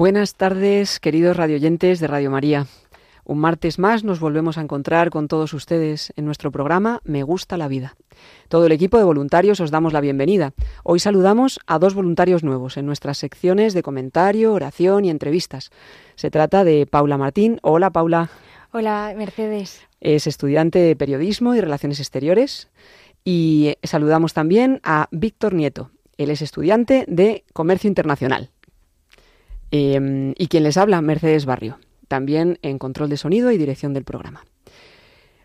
[0.00, 2.66] Buenas tardes, queridos radioyentes de Radio María.
[3.22, 7.58] Un martes más nos volvemos a encontrar con todos ustedes en nuestro programa Me gusta
[7.58, 7.96] la vida.
[8.48, 10.54] Todo el equipo de voluntarios os damos la bienvenida.
[10.84, 15.70] Hoy saludamos a dos voluntarios nuevos en nuestras secciones de comentario, oración y entrevistas.
[16.14, 17.58] Se trata de Paula Martín.
[17.60, 18.30] Hola Paula.
[18.72, 19.86] Hola, Mercedes.
[20.00, 22.70] Es estudiante de periodismo y relaciones exteriores.
[23.22, 25.90] Y saludamos también a Víctor Nieto.
[26.16, 28.48] Él es estudiante de comercio internacional.
[29.70, 34.04] Eh, y quien les habla, Mercedes Barrio, también en control de sonido y dirección del
[34.04, 34.44] programa.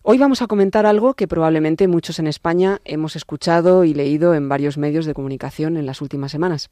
[0.02, 4.48] Hoy vamos a comentar algo que probablemente muchos en España hemos escuchado y leído en
[4.48, 6.70] varios medios de comunicación en las últimas semanas.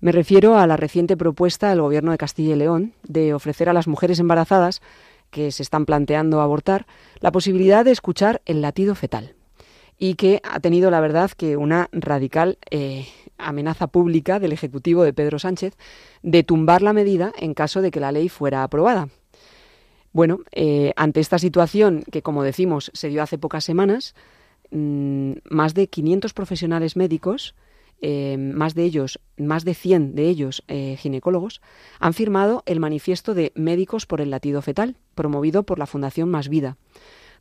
[0.00, 3.72] Me refiero a la reciente propuesta del Gobierno de Castilla y León de ofrecer a
[3.72, 4.80] las mujeres embarazadas
[5.30, 6.86] que se están planteando abortar
[7.20, 9.34] la posibilidad de escuchar el latido fetal
[10.02, 13.06] y que ha tenido, la verdad, que una radical eh,
[13.38, 15.76] amenaza pública del Ejecutivo de Pedro Sánchez
[16.24, 19.10] de tumbar la medida en caso de que la ley fuera aprobada.
[20.12, 24.16] Bueno, eh, ante esta situación que, como decimos, se dio hace pocas semanas,
[24.72, 27.54] mm, más de 500 profesionales médicos,
[28.00, 30.64] eh, más de ellos, más de 100 de ellos
[30.96, 31.62] ginecólogos,
[32.00, 36.48] han firmado el manifiesto de Médicos por el Latido Fetal, promovido por la Fundación Más
[36.48, 36.76] Vida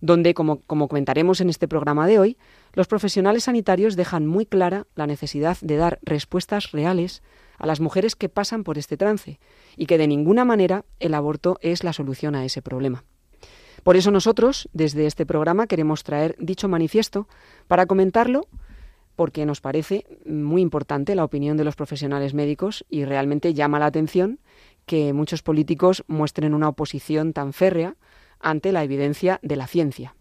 [0.01, 2.38] donde, como, comentaremos en este programa de hoy,
[2.73, 7.22] los profesionales sanitarios dejan muy clara la necesidad de dar respuestas reales
[7.57, 9.40] a las mujeres que pasan por este trance
[9.78, 13.03] y que de ninguna manera el aborto es la solución a ese problema.
[13.84, 17.28] Por eso nosotros, desde este programa, queremos traer dicho manifiesto
[17.67, 18.47] para comentarlo
[19.16, 23.85] porque nos parece muy importante la opinión de los profesionales médicos y realmente llama la
[23.85, 24.40] atención
[24.85, 27.95] que muchos políticos muestren una oposición tan férrea
[28.41, 30.16] ante la evidencia de la ciencia.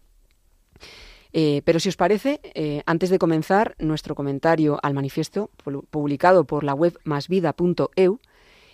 [1.33, 5.49] Eh, pero si os parece, eh, antes de comenzar nuestro comentario al manifiesto
[5.89, 8.19] publicado por la web masvida.eu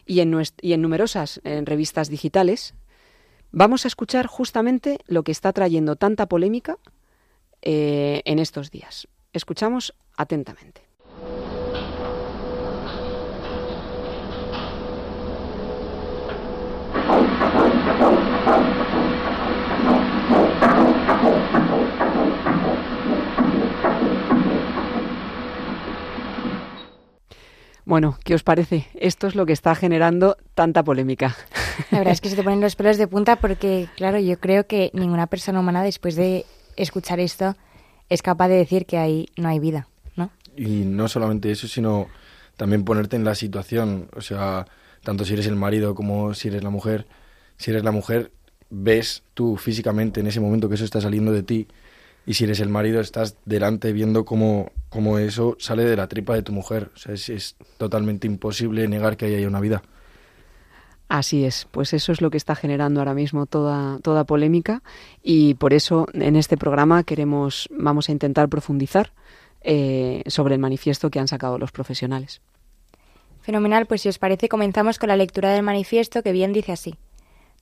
[0.06, 2.74] y en, numerosas en revistas digitales,
[3.52, 6.78] vamos a escuchar justamente lo que está trayendo tanta polémica
[7.62, 9.08] eh, en estos días.
[9.34, 10.87] Escuchamos atentamente.
[27.88, 28.86] Bueno, ¿qué os parece?
[28.96, 31.38] Esto es lo que está generando tanta polémica.
[31.90, 34.68] La verdad es que se te ponen los pelos de punta porque, claro, yo creo
[34.68, 36.46] que ninguna persona humana después de
[36.76, 37.56] escuchar esto
[38.10, 39.88] es capaz de decir que ahí no hay vida,
[40.18, 40.32] ¿no?
[40.58, 42.08] Y no solamente eso, sino
[42.58, 44.68] también ponerte en la situación, o sea,
[45.02, 47.08] tanto si eres el marido como si eres la mujer,
[47.56, 48.32] si eres la mujer,
[48.70, 51.68] ves tú físicamente en ese momento que eso está saliendo de ti
[52.28, 56.36] y si eres el marido estás delante viendo cómo, cómo eso sale de la tripa
[56.36, 56.92] de tu mujer.
[56.94, 59.82] O sea, es, es, totalmente imposible negar que ahí haya una vida.
[61.08, 64.84] Así es, pues eso es lo que está generando ahora mismo toda, toda polémica
[65.24, 69.14] y por eso en este programa queremos, vamos a intentar profundizar
[69.62, 72.42] eh, sobre el manifiesto que han sacado los profesionales.
[73.40, 76.96] Fenomenal, pues si os parece comenzamos con la lectura del manifiesto que bien dice así.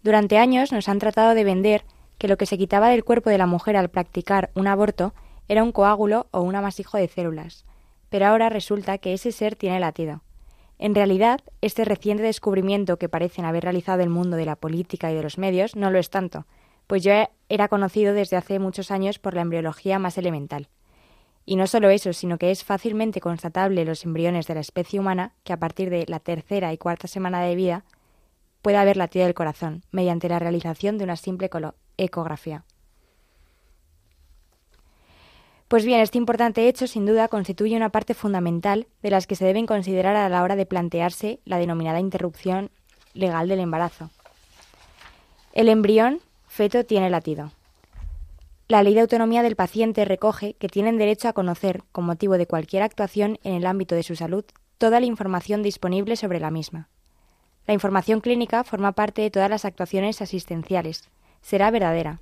[0.02, 1.86] Durante años nos han tratado de vender
[2.18, 5.14] que lo que se quitaba del cuerpo de la mujer al practicar un aborto
[5.48, 7.66] era un coágulo o un amasijo de células,
[8.10, 10.22] pero ahora resulta que ese ser tiene latido.
[10.78, 15.16] En realidad, este reciente descubrimiento que parecen haber realizado el mundo de la política y
[15.16, 16.46] de los medios no lo es tanto,
[16.88, 17.14] pues yo
[17.50, 20.68] era conocido desde hace muchos años por la embriología más elemental.
[21.46, 25.34] Y no solo eso, sino que es fácilmente constatable los embriones de la especie humana
[25.44, 27.86] que a partir de la tercera y cuarta semana de vida
[28.62, 31.50] puede haber latido del corazón mediante la realización de una simple
[31.98, 32.64] ecografía.
[35.68, 39.46] Pues bien, este importante hecho sin duda constituye una parte fundamental de las que se
[39.46, 42.70] deben considerar a la hora de plantearse la denominada interrupción
[43.14, 44.12] legal del embarazo.
[45.54, 47.52] El embrión feto tiene latido.
[48.68, 52.48] La ley de autonomía del paciente recoge que tienen derecho a conocer, con motivo de
[52.48, 54.46] cualquier actuación en el ámbito de su salud,
[54.78, 56.90] toda la información disponible sobre la misma.
[57.68, 61.10] La información clínica forma parte de todas las actuaciones asistenciales,
[61.46, 62.20] será verdadera,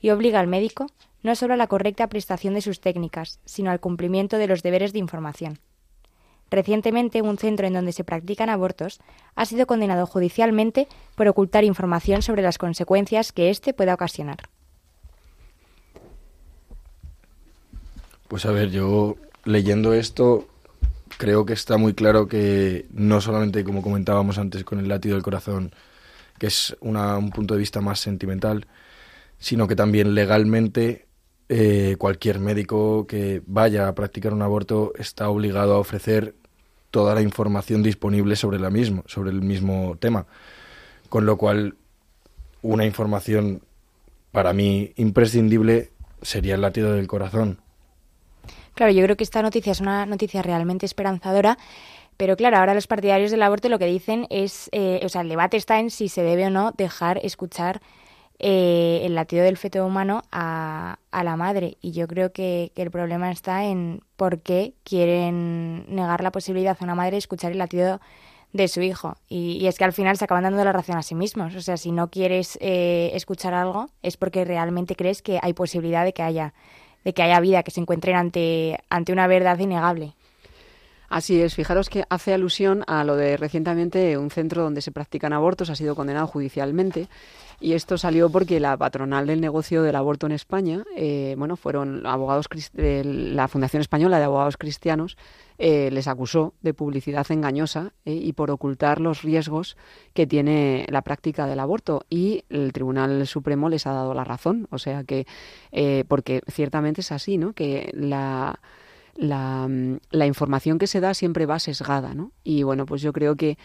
[0.00, 0.88] y obliga al médico
[1.22, 4.92] no solo a la correcta prestación de sus técnicas, sino al cumplimiento de los deberes
[4.92, 5.58] de información.
[6.50, 9.00] Recientemente, un centro en donde se practican abortos
[9.36, 14.48] ha sido condenado judicialmente por ocultar información sobre las consecuencias que éste pueda ocasionar.
[18.26, 20.48] Pues a ver, yo leyendo esto
[21.18, 25.22] creo que está muy claro que no solamente, como comentábamos antes, con el latido del
[25.22, 25.72] corazón,
[26.38, 28.66] que es una, un punto de vista más sentimental,
[29.38, 31.06] sino que también legalmente
[31.48, 36.34] eh, cualquier médico que vaya a practicar un aborto está obligado a ofrecer
[36.90, 40.26] toda la información disponible sobre la mismo, sobre el mismo tema.
[41.08, 41.76] Con lo cual,
[42.62, 43.62] una información
[44.32, 45.92] para mí imprescindible
[46.22, 47.60] sería el latido del corazón.
[48.74, 51.56] Claro, yo creo que esta noticia es una noticia realmente esperanzadora,
[52.16, 55.28] pero claro, ahora los partidarios del aborto lo que dicen es, eh, o sea, el
[55.28, 57.80] debate está en si se debe o no dejar escuchar
[58.38, 61.78] eh, el latido del feto humano a, la madre.
[61.80, 66.76] Y yo creo que, que, el problema está en por qué quieren negar la posibilidad
[66.78, 68.00] a una madre de escuchar el latido
[68.52, 69.16] de su hijo.
[69.28, 71.54] Y, y es que al final se acaban dando la razón a sí mismos.
[71.54, 76.04] O sea, si no quieres eh, escuchar algo es porque realmente crees que hay posibilidad
[76.04, 76.54] de que haya
[77.04, 80.15] de que haya vida, que se encuentren ante, ante una verdad innegable.
[81.08, 85.32] Así es, fijaros que hace alusión a lo de recientemente un centro donde se practican
[85.32, 87.08] abortos ha sido condenado judicialmente
[87.60, 92.06] y esto salió porque la patronal del negocio del aborto en España, eh, bueno, fueron
[92.06, 95.16] abogados de la Fundación Española de Abogados Cristianos,
[95.58, 99.78] eh, les acusó de publicidad engañosa eh, y por ocultar los riesgos
[100.12, 104.68] que tiene la práctica del aborto y el Tribunal Supremo les ha dado la razón,
[104.70, 105.26] o sea que
[105.72, 107.54] eh, porque ciertamente es así, ¿no?
[107.54, 108.60] Que la
[109.16, 109.68] la,
[110.10, 112.32] la, información que se da siempre va sesgada, ¿no?
[112.44, 113.58] Y bueno, pues yo creo que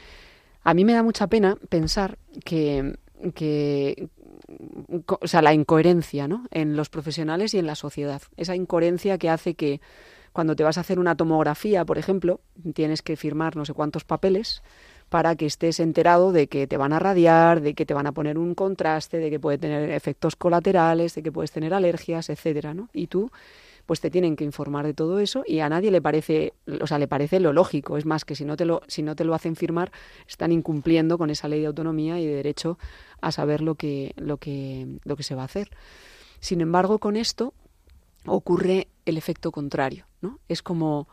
[0.63, 2.95] a mí me da mucha pena pensar que,
[3.33, 4.09] que
[5.07, 6.45] o sea, la incoherencia, ¿no?
[6.51, 8.21] En los profesionales y en la sociedad.
[8.38, 9.81] Esa incoherencia que hace que
[10.33, 12.42] cuando te vas a hacer una tomografía, por ejemplo,
[12.74, 14.63] tienes que firmar no sé cuántos papeles
[15.09, 18.13] para que estés enterado de que te van a radiar, de que te van a
[18.13, 22.74] poner un contraste, de que puede tener efectos colaterales, de que puedes tener alergias, etcétera,
[22.74, 22.88] ¿no?
[22.94, 23.30] Y tú
[23.91, 26.97] pues te tienen que informar de todo eso y a nadie le parece, o sea,
[26.97, 29.33] le parece lo lógico, es más que si no te lo si no te lo
[29.33, 29.91] hacen firmar,
[30.29, 32.79] están incumpliendo con esa ley de autonomía y de derecho
[33.19, 35.71] a saber lo que lo que lo que se va a hacer.
[36.39, 37.53] Sin embargo, con esto
[38.25, 40.39] ocurre el efecto contrario, ¿no?
[40.47, 41.09] Es como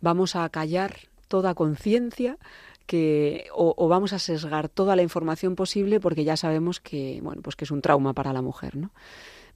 [0.00, 2.38] vamos a callar toda conciencia
[2.86, 7.56] que o, vamos a sesgar toda la información posible porque ya sabemos que bueno pues
[7.56, 8.92] que es un trauma para la mujer, ¿no?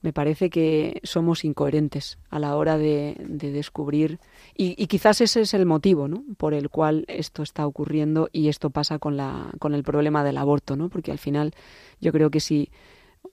[0.05, 4.19] Me parece que somos incoherentes a la hora de, de descubrir
[4.55, 6.07] y, y, quizás ese es el motivo.
[6.37, 10.37] Por el cual esto está ocurriendo y esto pasa con la con el problema del
[10.37, 10.89] aborto, ¿no?
[10.89, 11.55] Porque al final
[12.01, 12.69] yo creo que si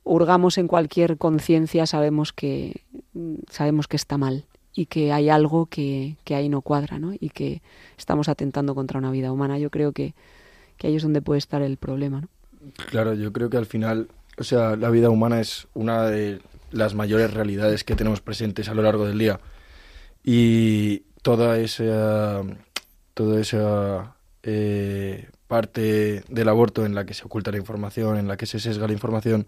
[0.03, 2.81] hurgamos en cualquier conciencia sabemos que
[3.51, 7.13] sabemos que está mal y que hay algo que, que, ahí no cuadra ¿no?
[7.13, 7.61] y que
[7.99, 9.59] estamos atentando contra una vida humana.
[9.59, 10.15] Yo creo que,
[10.79, 12.23] que ahí es donde puede estar el problema.
[12.23, 12.29] ¿no?
[12.89, 14.09] Claro, yo creo que al final,
[14.39, 16.41] o sea, la vida humana es una de
[16.73, 19.41] las mayores realidades que tenemos presentes a lo largo del día
[20.25, 22.43] y toda esa,
[23.15, 28.37] toda esa eh, parte del aborto en la que se oculta la información, en la
[28.37, 29.46] que se sesga la información,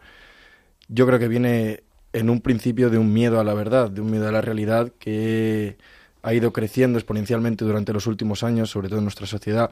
[0.89, 1.83] yo creo que viene
[2.13, 4.93] en un principio de un miedo a la verdad, de un miedo a la realidad
[4.99, 5.77] que
[6.23, 9.71] ha ido creciendo exponencialmente durante los últimos años, sobre todo en nuestra sociedad.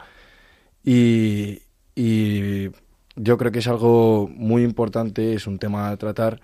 [0.84, 1.62] Y,
[1.94, 2.70] y
[3.16, 6.40] yo creo que es algo muy importante, es un tema a tratar,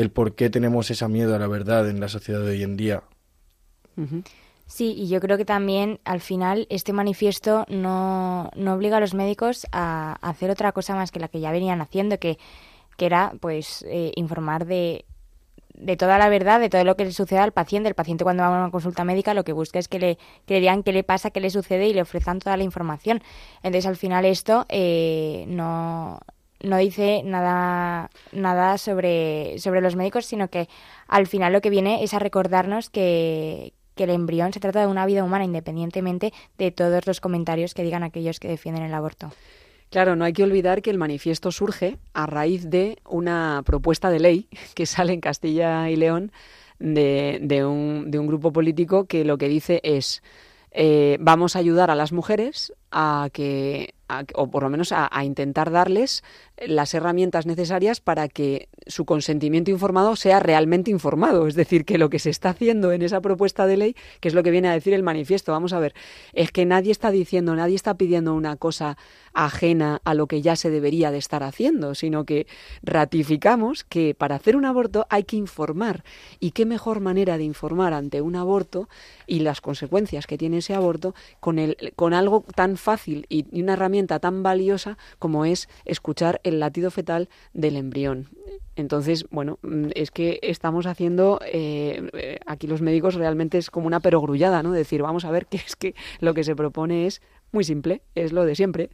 [0.00, 2.76] el por qué tenemos ese miedo a la verdad en la sociedad de hoy en
[2.76, 3.02] día.
[4.66, 9.14] Sí, y yo creo que también al final este manifiesto no, no obliga a los
[9.14, 12.38] médicos a, a hacer otra cosa más que la que ya venían haciendo, que
[12.98, 15.06] que era pues eh, informar de,
[15.74, 17.88] de toda la verdad, de todo lo que le sucede al paciente.
[17.88, 20.54] El paciente cuando va a una consulta médica lo que busca es que le, que
[20.54, 23.22] le digan qué le pasa, qué le sucede y le ofrezcan toda la información.
[23.62, 26.18] Entonces al final esto eh, no,
[26.62, 30.68] no dice nada, nada sobre, sobre los médicos, sino que
[31.06, 34.86] al final lo que viene es a recordarnos que, que el embrión se trata de
[34.86, 39.32] una vida humana independientemente de todos los comentarios que digan aquellos que defienden el aborto.
[39.90, 44.20] Claro, no hay que olvidar que el manifiesto surge a raíz de una propuesta de
[44.20, 46.32] ley que sale en Castilla y León
[46.78, 50.22] de, de, un, de un, grupo político que lo que dice es
[50.70, 55.08] eh, vamos a ayudar a las mujeres a que, a, o por lo menos a,
[55.10, 56.22] a intentar darles
[56.66, 61.46] las herramientas necesarias para que su consentimiento informado sea realmente informado.
[61.46, 64.34] Es decir, que lo que se está haciendo en esa propuesta de ley, que es
[64.34, 65.94] lo que viene a decir el manifiesto, vamos a ver,
[66.32, 68.96] es que nadie está diciendo, nadie está pidiendo una cosa
[69.34, 72.46] ajena a lo que ya se debería de estar haciendo, sino que
[72.82, 76.02] ratificamos que para hacer un aborto hay que informar.
[76.40, 78.88] ¿Y qué mejor manera de informar ante un aborto
[79.26, 83.74] y las consecuencias que tiene ese aborto con, el, con algo tan fácil y, una
[83.74, 88.28] herramienta tan valiosa como es escuchar el latido fetal del embrión?
[88.76, 93.86] Entonces, bueno, mm, es que estamos haciendo, eh, eh, aquí los médicos realmente es como
[93.86, 94.72] una perogrullada, ¿no?
[94.72, 97.20] Decir, vamos a ver que es que lo que se propone es
[97.52, 98.90] muy simple, es lo de siempre,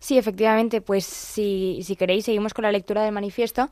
[0.00, 3.68] Sí, efectivamente, pues si, si queréis seguimos con la lectura del manifiesto.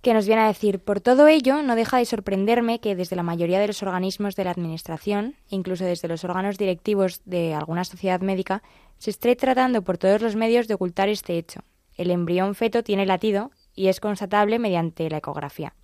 [0.00, 3.22] que nos viene a decir, por todo ello, no deja de sorprenderme que desde la
[3.22, 8.20] mayoría de los organismos de la Administración, incluso desde los órganos directivos de alguna sociedad
[8.20, 8.64] médica,
[8.98, 11.60] se esté tratando por todos los medios de ocultar este hecho.
[11.96, 15.74] El embrión feto tiene latido y es constatable mediante la ecografía.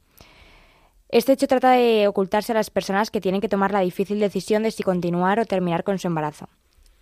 [1.08, 4.62] Este hecho trata de ocultarse a las personas que tienen que tomar la difícil decisión
[4.62, 6.48] de si continuar o terminar con su embarazo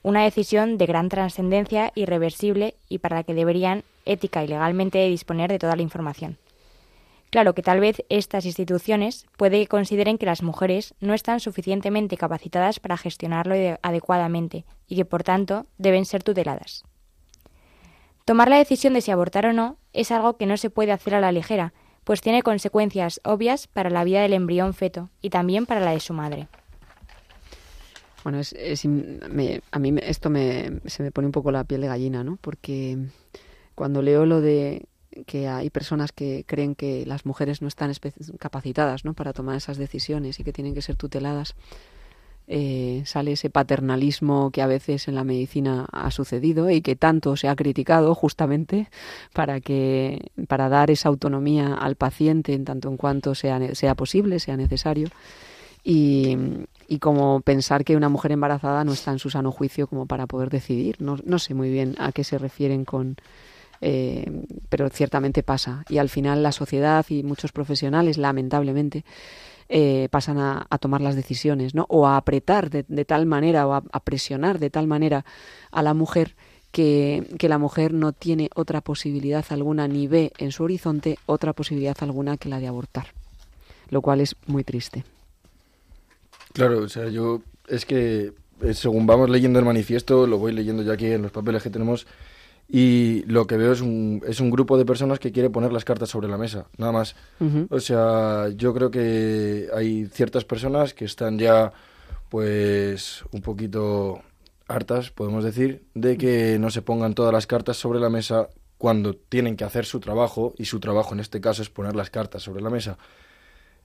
[0.06, 5.50] una decisión de gran trascendencia, irreversible y para la que deberían ética y legalmente disponer
[5.50, 6.38] de toda la información.
[7.30, 12.16] Claro que tal vez estas instituciones puede que consideren que las mujeres no están suficientemente
[12.16, 16.84] capacitadas para gestionarlo adecuadamente y que por tanto deben ser tuteladas.
[18.26, 21.14] Tomar la decisión de si abortar o no es algo que no se puede hacer
[21.14, 25.64] a la ligera, pues tiene consecuencias obvias para la vida del embrión feto y también
[25.64, 26.48] para la de su madre.
[28.24, 32.24] Bueno, es, a mí esto me, se me pone un poco la piel de gallina,
[32.24, 32.36] ¿no?
[32.40, 32.98] Porque
[33.76, 34.86] cuando leo lo de
[35.24, 37.92] que hay personas que creen que las mujeres no están
[38.40, 39.14] capacitadas ¿no?
[39.14, 41.54] para tomar esas decisiones y que tienen que ser tuteladas,
[42.48, 47.36] eh, sale ese paternalismo que a veces en la medicina ha sucedido y que tanto
[47.36, 48.88] se ha criticado justamente
[49.32, 54.38] para que para dar esa autonomía al paciente en tanto en cuanto sea, sea posible,
[54.38, 55.08] sea necesario.
[55.82, 56.36] Y,
[56.88, 60.26] y como pensar que una mujer embarazada no está en su sano juicio como para
[60.26, 60.96] poder decidir.
[61.00, 63.16] No, no sé muy bien a qué se refieren con...
[63.80, 64.30] Eh,
[64.68, 65.84] pero ciertamente pasa.
[65.88, 69.04] Y al final la sociedad y muchos profesionales, lamentablemente,
[69.68, 71.86] eh, pasan a, tomar las decisiones, ¿no?
[71.88, 75.24] O a apretar de, tal manera o a, presionar de tal manera
[75.70, 76.36] a la mujer
[76.72, 81.52] que, que, la mujer no tiene otra posibilidad alguna ni ve en su horizonte otra
[81.52, 83.08] posibilidad alguna que la de abortar.
[83.88, 85.04] Lo cual es muy triste.
[86.52, 88.32] Claro, o sea, yo es que
[88.62, 91.70] eh, según vamos leyendo el manifiesto, lo voy leyendo ya aquí en los papeles que
[91.70, 92.06] tenemos,
[92.68, 95.84] y lo que veo es un, es un grupo de personas que quiere poner las
[95.84, 97.14] cartas sobre la mesa, nada más.
[97.70, 101.72] O sea, yo creo que hay ciertas personas que están ya,
[102.28, 104.20] pues, un poquito
[104.66, 109.14] hartas, podemos decir, de que no se pongan todas las cartas sobre la mesa cuando
[109.14, 112.42] tienen que hacer su trabajo, y su trabajo en este caso es poner las cartas
[112.42, 112.98] sobre la mesa.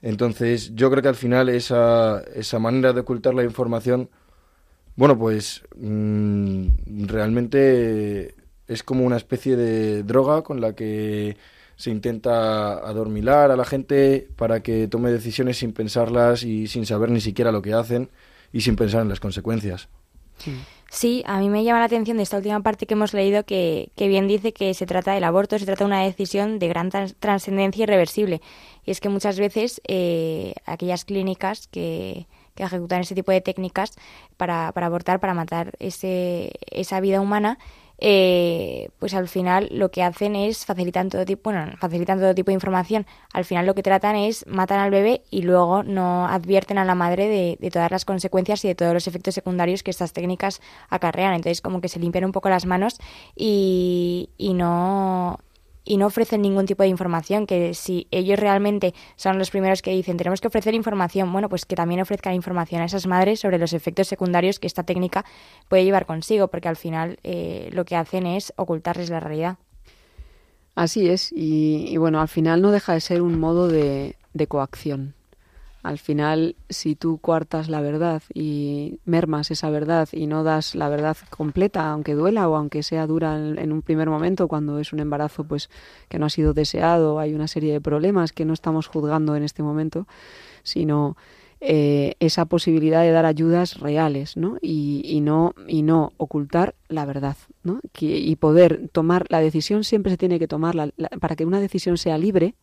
[0.02, 4.10] Entonces, yo creo que al final esa, esa manera de ocultar la información,
[4.96, 8.34] bueno, pues mm, realmente
[8.68, 11.36] es como una especie de droga con la que
[11.76, 17.10] se intenta adormilar a la gente para que tome decisiones sin pensarlas y sin saber
[17.10, 18.10] ni siquiera lo que hacen
[18.52, 19.88] y sin pensar en las consecuencias.
[20.90, 23.90] Sí, a mí me llama la atención de esta última parte que hemos leído que,
[23.96, 26.90] que bien dice que se trata del aborto, se trata de una decisión de gran
[26.90, 28.42] trascendencia irreversible.
[28.84, 33.92] Y es que muchas veces eh, aquellas clínicas que, que ejecutan ese tipo de técnicas
[34.36, 37.58] para, para abortar, para matar ese, esa vida humana,
[38.04, 42.48] eh, pues al final lo que hacen es facilitan todo tipo, bueno, facilitan todo tipo
[42.50, 43.06] de información.
[43.32, 46.96] Al final lo que tratan es matan al bebé y luego no advierten a la
[46.96, 50.60] madre de, de todas las consecuencias y de todos los efectos secundarios que estas técnicas
[50.88, 51.34] acarrean.
[51.34, 52.98] Entonces como que se limpian un poco las manos
[53.36, 55.38] y, y no
[55.84, 59.90] y no ofrecen ningún tipo de información, que si ellos realmente son los primeros que
[59.92, 63.58] dicen tenemos que ofrecer información, bueno, pues que también ofrezcan información a esas madres sobre
[63.58, 65.24] los efectos secundarios que esta técnica
[65.68, 69.58] puede llevar consigo, porque al final eh, lo que hacen es ocultarles la realidad.
[70.74, 74.14] Así es, y, bueno, al final no deja de ser un modo de
[74.48, 75.14] coacción.
[75.82, 80.88] Al final, si tú cuartas la verdad y mermas esa verdad y no das la
[80.88, 85.00] verdad completa, aunque duela o aunque sea dura en, un primer momento, cuando es un
[85.00, 85.70] embarazo pues
[86.08, 89.42] que no ha sido deseado, hay una serie de problemas que no estamos juzgando en
[89.42, 90.06] este momento,
[90.62, 91.16] sino
[91.60, 94.58] eh, esa posibilidad de dar ayudas reales, ¿no?
[94.62, 97.80] Y, no y no ocultar la verdad, ¿no?
[97.98, 102.18] y poder tomar la decisión siempre se tiene que tomar para que una decisión sea
[102.18, 102.54] libre,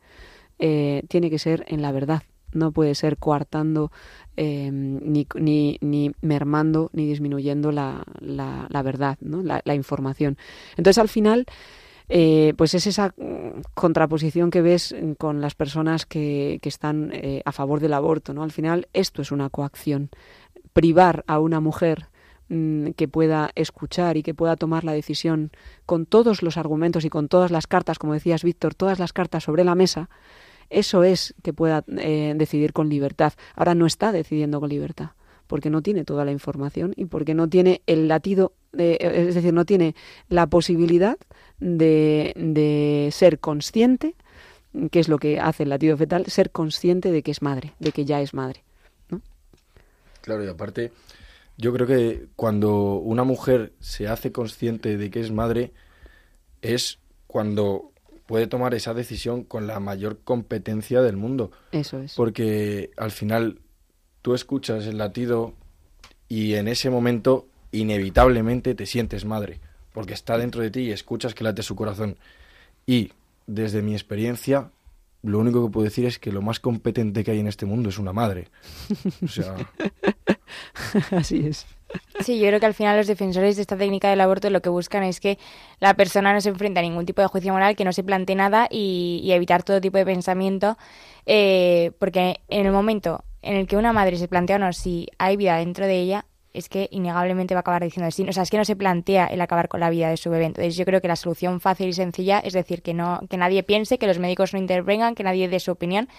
[0.57, 2.23] eh, tiene que ser en la verdad
[2.53, 3.91] no puede ser coartando
[4.35, 9.43] em, ni, ni, ni, mermando ni disminuyendo la, la, verdad, ¿no?
[9.43, 10.37] la, información.
[10.77, 11.45] Entonces, al final,
[12.07, 17.41] eh, pues es esa mm, contraposición que ves con las personas que, que están eh,
[17.45, 18.43] a favor del aborto, ¿no?
[18.43, 20.09] Al final esto es una coacción.
[20.73, 22.07] Privar a una mujer
[22.49, 25.51] mm, que pueda escuchar y que pueda tomar la decisión
[25.85, 29.43] con todos los argumentos y con todas las cartas, como decías Víctor, todas las cartas
[29.43, 30.09] sobre la mesa,
[30.69, 33.33] eso es que pueda eh, decidir con libertad.
[33.55, 35.11] Ahora no está decidiendo con libertad
[35.49, 39.51] porque no tiene toda la información y porque no tiene el latido, de, es decir,
[39.51, 39.95] no tiene
[40.27, 41.17] la posibilidad
[41.59, 44.13] de, de ser consciente,
[44.91, 47.91] que es lo que hace el latido fetal, ser consciente de que es madre, de
[47.91, 48.63] que ya es madre.
[49.09, 49.21] ¿no?
[50.21, 50.91] Claro, y aparte,
[51.57, 55.73] yo creo que cuando una mujer se hace consciente de que es madre,
[56.61, 57.88] es cuando
[58.29, 61.49] puede tomar esa decisión con la mayor competencia del mundo.
[61.71, 62.13] Eso es.
[62.13, 63.57] Porque al final
[64.21, 65.55] tú escuchas el latido
[66.27, 69.59] y en ese momento inevitablemente te sientes madre,
[69.93, 72.17] porque está dentro de ti y escuchas que late su corazón.
[72.85, 73.13] Y
[73.47, 74.69] desde mi experiencia,
[75.23, 77.89] lo único que puedo decir es que lo más competente que hay en este mundo
[77.89, 78.47] es una madre.
[79.23, 79.55] O sea,
[81.11, 81.65] Así es.
[82.19, 84.69] Sí, yo creo que al final los defensores de esta técnica del aborto lo que
[84.69, 85.39] buscan es que
[85.79, 88.35] la persona no se enfrente a ningún tipo de juicio moral, que no se plantee
[88.35, 90.77] nada y, y evitar todo tipo de pensamiento,
[91.25, 95.07] eh, porque en el momento en el que una madre se plantea o no si
[95.17, 98.25] hay vida dentro de ella, es que innegablemente va a acabar diciendo sí.
[98.27, 100.45] O sea, es que no se plantea el acabar con la vida de su bebé.
[100.45, 103.63] Entonces yo creo que la solución fácil y sencilla es decir que no, que nadie
[103.63, 106.09] piense, que los médicos no intervengan, que nadie dé su opinión.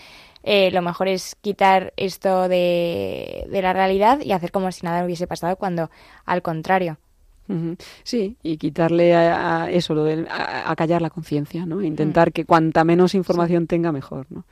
[0.43, 5.05] Eh, lo mejor es quitar esto de, de la realidad y hacer como si nada
[5.05, 5.91] hubiese pasado cuando
[6.25, 6.99] al contrario.
[8.05, 11.83] Sí, y quitarle a, a eso, lo a, a callar la conciencia, ¿no?
[11.83, 14.45] Intentar que cuanta menos información tenga, mejor, ¿no?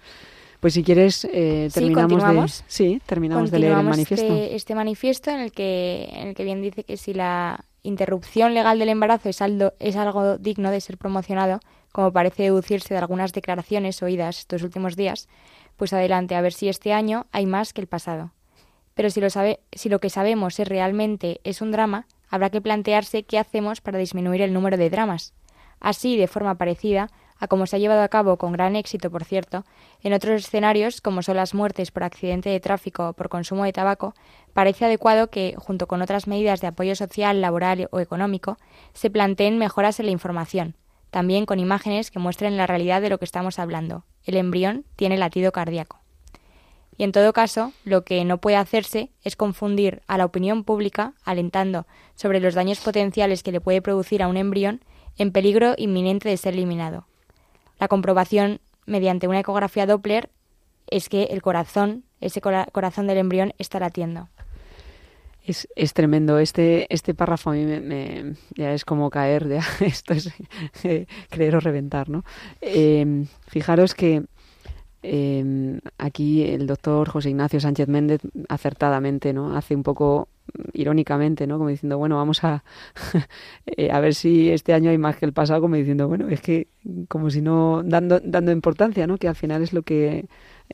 [0.60, 2.16] Pues si quieres, eh, Sí, terminamos de...
[2.16, 2.64] continuamos.
[2.66, 4.34] Sí, terminamos de leer el Continuamos manifiesto.
[4.34, 8.54] Este, este manifiesto en el, que, en el que bien dice que si la interrupción
[8.54, 11.60] legal del embarazo es algo, es algo digno de ser promocionado,
[11.92, 15.28] como parece deducirse de algunas declaraciones oídas estos últimos días,
[15.76, 18.32] pues adelante, a ver si este año hay más que el pasado.
[18.94, 22.60] Pero si lo, sabe, si lo que sabemos es realmente es un drama, habrá que
[22.60, 25.34] plantearse qué hacemos para disminuir el número de dramas.
[25.80, 29.24] Así, de forma parecida, a como se ha llevado a cabo con gran éxito, por
[29.24, 29.64] cierto,
[30.02, 33.72] en otros escenarios, como son las muertes por accidente de tráfico o por consumo de
[33.72, 34.14] tabaco,
[34.52, 38.56] parece adecuado que, junto con otras medidas de apoyo social, laboral o económico,
[38.92, 40.76] se planteen mejoras en la información,
[41.10, 44.04] también con imágenes que muestren la realidad de lo que estamos hablando.
[44.24, 46.00] El embrión tiene latido cardíaco.
[46.98, 51.14] Y en todo caso, lo que no puede hacerse es confundir a la opinión pública,
[51.24, 54.82] alentando sobre los daños potenciales que le puede producir a un embrión
[55.16, 57.07] en peligro inminente de ser eliminado.
[57.78, 60.30] La comprobación mediante una ecografía Doppler
[60.90, 64.28] es que el corazón, ese cora- corazón del embrión, está latiendo.
[65.44, 66.38] Es, es tremendo.
[66.38, 70.30] Este, este párrafo a mí me, ya es como caer de esto es
[70.84, 72.24] eh, creer o reventar, ¿no?
[72.60, 74.24] Eh, fijaros que
[75.02, 79.56] eh, aquí el doctor José Ignacio Sánchez Méndez acertadamente, ¿no?
[79.56, 80.28] Hace un poco
[80.72, 81.58] irónicamente, ¿no?
[81.58, 82.64] Como diciendo, bueno, vamos a
[83.66, 86.40] eh, a ver si este año hay más que el pasado, como diciendo, bueno, es
[86.40, 86.68] que
[87.08, 89.18] como si no dando dando importancia, ¿no?
[89.18, 90.26] Que al final es lo que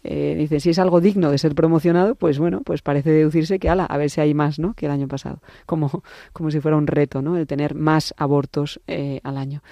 [0.02, 3.68] eh, dicen, si es algo digno de ser promocionado, pues bueno, pues parece deducirse que,
[3.68, 4.74] ala, a ver si hay más, ¿no?
[4.74, 5.40] Que el año pasado.
[5.66, 7.36] Como, como si fuera un reto, ¿no?
[7.36, 9.62] El tener más abortos eh, al año.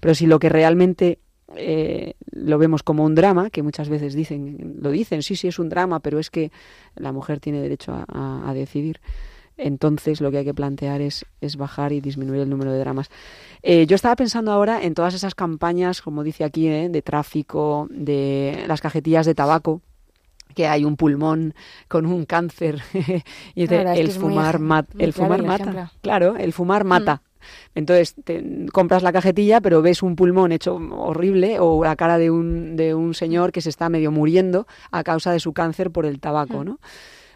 [0.00, 1.18] Pero si lo que realmente
[1.56, 5.58] eh, lo vemos como un drama, que muchas veces dicen, lo dicen, sí, sí es
[5.58, 6.52] un drama, pero es que
[6.94, 9.00] la mujer tiene derecho a, decidir.
[9.62, 13.10] Entonces lo que hay que plantear es, es bajar y disminuir el número de dramas.
[13.62, 16.88] Eh, yo estaba pensando ahora en todas esas campañas, como dice aquí, ¿eh?
[16.88, 19.82] de tráfico, de las cajetillas de tabaco,
[20.54, 21.54] que hay un pulmón
[21.88, 22.82] con un cáncer
[23.54, 25.62] y dice, verdad es que el fumar mata, el claro fumar el mata.
[25.62, 25.90] ejemplo.
[26.00, 27.22] Claro, el fumar mata.
[27.74, 32.30] Entonces, te compras la cajetilla, pero ves un pulmón hecho horrible o la cara de
[32.30, 36.04] un, de un señor que se está medio muriendo a causa de su cáncer por
[36.04, 36.80] el tabaco, ¿no?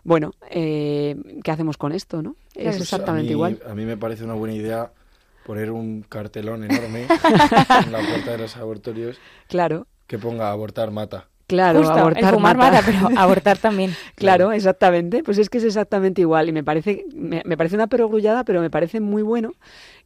[0.05, 2.37] Bueno, eh, ¿qué hacemos con esto, no?
[2.55, 3.61] Es Claro, exactamente a mí, igual.
[3.69, 4.93] A mí me parece una buena idea
[5.47, 7.07] poner un cartelón enorme
[7.85, 11.29] en la puerta de los abortorios Claro, que ponga abortar mata.
[11.47, 12.83] claro, Justo, abortar el fumar mata.
[12.83, 13.95] mata, pero abortar también.
[14.15, 15.23] Claro, exactamente.
[15.23, 16.49] Pues es que es exactamente igual.
[16.49, 19.53] Y me parece, me, me parece una perogrullada, pero me parece muy bueno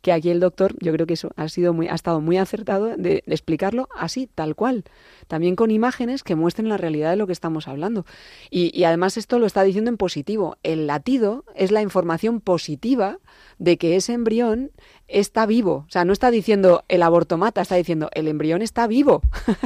[0.03, 2.87] que aquí el doctor, yo creo que eso ha sido muy, ha estado muy acertado
[2.87, 4.85] de, de explicarlo así, tal cual.
[5.27, 8.07] También con imágenes que muestren la realidad de lo que estamos hablando.
[8.51, 10.57] Y, y además esto lo está diciendo en positivo.
[10.63, 13.19] El latido es la información positiva
[13.59, 14.71] de que ese embrión
[15.09, 15.85] está vivo.
[15.89, 19.23] O sea, no está diciendo el aborto mata, está diciendo el embrión está vivo.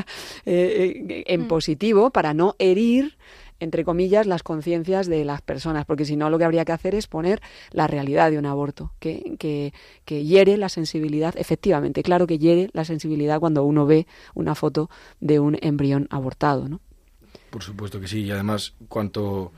[0.45, 3.17] Eh, eh, en positivo para no herir
[3.63, 6.97] entre comillas, las conciencias de las personas, porque si no lo que habría que hacer
[6.97, 9.73] es poner la realidad de un aborto, que, que,
[10.05, 14.91] que hiere la sensibilidad, efectivamente, claro que hiere la sensibilidad cuando uno ve una foto
[15.21, 16.81] de un embrión abortado, ¿no?
[17.51, 19.53] Por supuesto que sí, y además cuánto,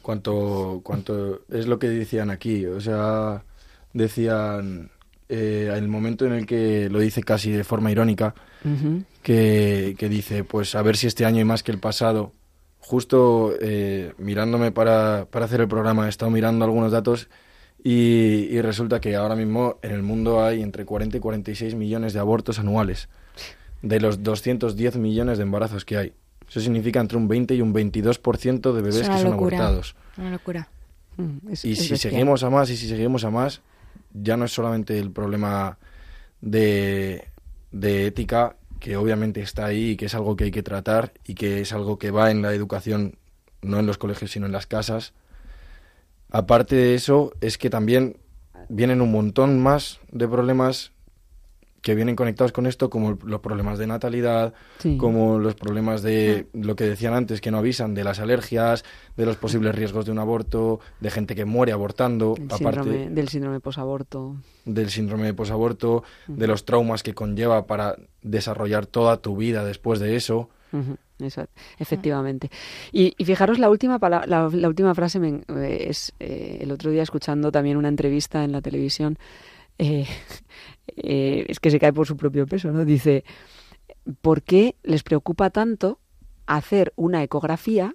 [0.00, 3.44] cuánto, cuánto es lo que decían aquí, o sea,
[3.92, 4.90] decían
[5.28, 8.34] eh, el momento en el que lo dice casi de forma irónica,
[9.22, 12.32] que, que dice, pues a ver si este año hay más que el pasado.
[12.88, 17.28] Justo eh, mirándome para, para hacer el programa, he estado mirando algunos datos
[17.82, 22.12] y, y resulta que ahora mismo en el mundo hay entre 40 y 46 millones
[22.12, 23.08] de abortos anuales,
[23.82, 26.12] de los 210 millones de embarazos que hay.
[26.48, 29.56] Eso significa entre un 20 y un 22% de bebés que son locura.
[29.58, 29.96] abortados.
[30.16, 30.68] Una locura.
[31.16, 32.12] Mm, es- Y es si bestial.
[32.12, 33.62] seguimos a más y si seguimos a más,
[34.14, 35.76] ya no es solamente el problema
[36.40, 37.24] de,
[37.72, 38.54] de ética,
[38.86, 41.72] que obviamente está ahí y que es algo que hay que tratar y que es
[41.72, 43.18] algo que va en la educación,
[43.60, 45.12] no en los colegios, sino en las casas.
[46.30, 48.18] Aparte de eso, es que también
[48.68, 50.92] vienen un montón más de problemas
[51.82, 54.96] que vienen conectados con esto, como los problemas de natalidad, Sí.
[54.96, 58.84] como los problemas de lo que decían antes, que no avisan, de las alergias,
[59.16, 63.10] de los posibles riesgos de un aborto, de gente que muere abortando, El aparte síndrome,
[63.10, 64.36] del síndrome posaborto.
[64.64, 70.00] del síndrome de posaborto, de los traumas que conlleva para desarrollar toda tu vida después
[70.00, 70.50] de eso.
[71.18, 72.50] Exacto, efectivamente.
[72.92, 76.70] Y, y fijaros, la última, pala- la, la última frase me- eh, es eh, el
[76.72, 79.16] otro día escuchando también una entrevista en la televisión,
[79.78, 80.06] eh,
[80.96, 82.84] eh, es que se cae por su propio peso, ¿no?
[82.84, 83.24] Dice,
[84.20, 85.98] ¿por qué les preocupa tanto
[86.46, 87.94] hacer una ecografía?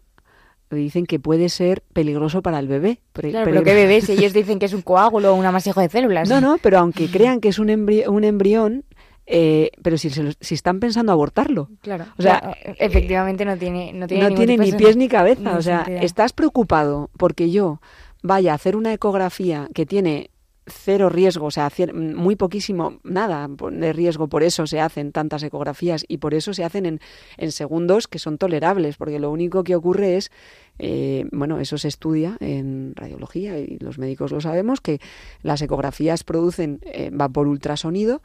[0.70, 3.02] Dicen que puede ser peligroso para el bebé.
[3.12, 5.82] Pre- Claro, pero qué bebés, si ellos dicen que es un coágulo o un amasijo
[5.82, 6.30] de células.
[6.30, 8.86] No, no, pero aunque crean que es un, embri- un embrión,
[9.26, 11.70] eh, pero si, se si están pensando abortarlo.
[11.82, 12.06] Claro.
[12.18, 15.58] O sea, Claro, efectivamente no tiene no tiene, no tiene ni pies ni cabeza.
[15.58, 16.06] O sea, sentido.
[16.06, 17.82] estás preocupado porque yo
[18.24, 20.30] vaya a hacer una ecografía que tiene
[20.68, 25.44] cero riesgo, o sea, cier- muy poquísimo, nada de riesgo, por eso se hacen tantas
[25.44, 27.00] ecografías y por eso se hacen en,
[27.38, 30.32] en segundos que son tolerables, porque lo único que ocurre es,
[30.80, 35.00] eh, bueno, eso se estudia en radiología y los médicos lo sabemos, que
[35.42, 38.22] las ecografías producen eh, vapor ultrasonido,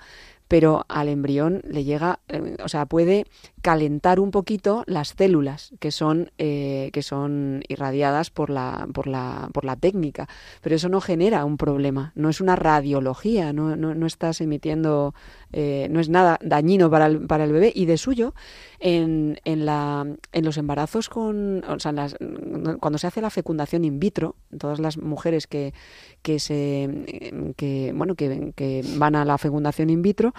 [0.49, 3.27] pero al embrión le llega, eh, o sea, puede
[3.67, 9.49] calentar un poquito las células que son eh, que son irradiadas por la por la
[9.53, 10.29] por la técnica,
[10.63, 15.15] pero eso no genera un problema, no es una radiología, no, no, no estás emitiendo,
[15.53, 17.73] eh, no es nada dañino para el, para el bebé.
[17.75, 18.35] Y de suyo
[18.79, 22.17] en, en la en los embarazos con, o sea, en las-
[22.79, 25.75] cuando se hace la fecundación in vitro, todas las mujeres que
[26.23, 30.35] que se que bueno que, que van a la fecundación in vitro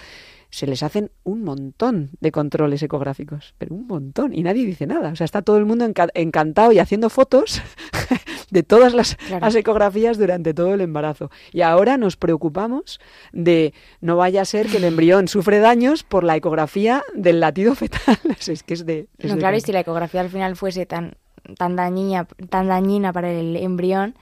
[0.49, 5.11] se les hacen un montón de controles ecográficos, pero un montón, y nadie dice nada.
[5.11, 7.61] O sea, está todo el mundo enca- encantado y haciendo fotos
[8.49, 9.45] de todas las, Claro.
[9.45, 11.29] las ecografías durante todo el embarazo.
[11.51, 12.99] Y ahora nos preocupamos
[13.33, 17.75] de no vaya a ser que el embrión sufre daños por la ecografía del latido
[17.75, 18.17] fetal.
[18.47, 19.07] es que es de...
[19.17, 21.15] es No, de claro, y si la ecografía al final fuese tan,
[21.57, 24.15] tan, dañina, tan dañina para el embrión,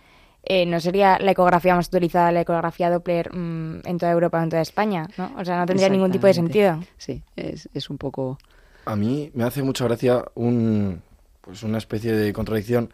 [0.46, 4.44] eh, no sería la ecografía más utilizada, la ecografía Doppler mm, en toda Europa o
[4.44, 5.32] en toda España, ¿no?
[5.38, 6.80] O sea, no tendría ningún tipo de sentido.
[6.98, 8.38] Sí, es, es un poco...
[8.86, 11.02] A mí me hace mucha gracia un,
[11.42, 12.92] pues una especie de contradicción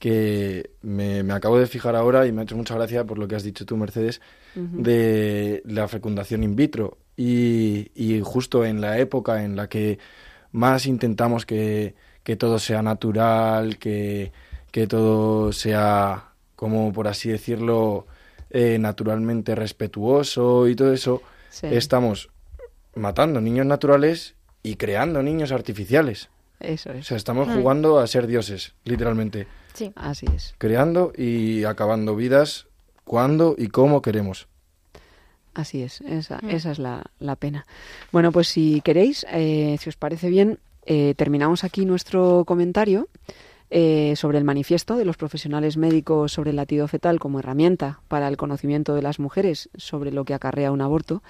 [0.00, 3.28] que me, me acabo de fijar ahora y me ha hecho mucha gracia por lo
[3.28, 4.20] que has dicho tú, Mercedes,
[4.54, 6.98] de la fecundación in vitro.
[7.16, 9.98] Y, y justo en la época en la que
[10.52, 14.32] más intentamos que, que todo sea natural, que,
[14.70, 16.29] que todo sea,
[16.60, 18.06] como por así decirlo,
[18.50, 21.68] eh, naturalmente respetuoso y todo eso, Sí.
[21.70, 22.28] estamos
[22.94, 26.28] matando niños naturales y creando niños artificiales.
[26.60, 27.06] Eso O es.
[27.06, 27.54] sea, estamos Mm.
[27.54, 29.46] jugando a ser dioses, literalmente.
[29.72, 29.90] Sí.
[29.96, 30.54] Así es.
[30.58, 32.66] Creando y acabando vidas
[33.04, 34.46] cuando y cómo queremos.
[35.54, 36.50] Así es, esa, Mm.
[36.50, 37.64] esa es la, la pena.
[38.12, 43.08] Bueno, pues si queréis, eh, si os parece bien, eh, terminamos aquí nuestro comentario
[43.70, 48.26] eh, sobre el manifiesto de los profesionales médicos sobre el latido fetal como herramienta para
[48.26, 51.22] el conocimiento de las mujeres sobre lo que acarrea un aborto.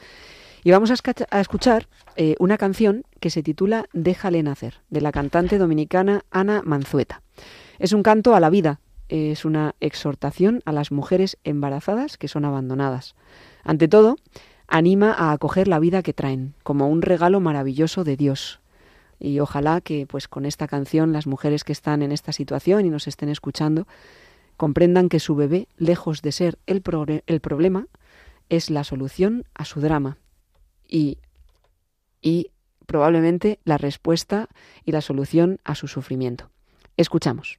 [0.64, 5.58] Y vamos a, escuchar eh, una canción que se titula Déjale nacer, de la cantante
[5.58, 7.22] dominicana Ana Manzueta.
[7.78, 12.44] Es un canto a la vida, es una exhortación a las mujeres embarazadas que son
[12.44, 13.14] abandonadas.
[13.64, 14.16] Ante todo,
[14.66, 18.60] anima a acoger la vida que traen como un regalo maravilloso de Dios.
[19.20, 22.90] Y ojalá que pues con esta canción las mujeres que están en esta situación y
[22.90, 23.86] nos estén escuchando
[24.56, 26.82] comprendan que su bebé, lejos de ser el,
[27.26, 27.86] el problema,
[28.48, 30.18] es la solución a su drama
[30.88, 31.18] y,
[32.20, 32.50] y
[32.86, 34.48] probablemente la respuesta
[34.84, 36.50] y la solución a su sufrimiento.
[36.96, 37.58] Escuchamos.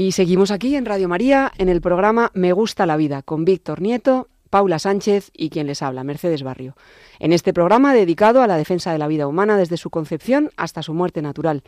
[0.00, 3.82] Y seguimos aquí en Radio María en el programa Me gusta la vida con Víctor
[3.82, 6.74] Nieto, Paula Sánchez y quien les habla, Mercedes Barrio.
[7.18, 10.82] En este programa dedicado a la defensa de la vida humana desde su concepción hasta
[10.82, 11.64] su muerte natural.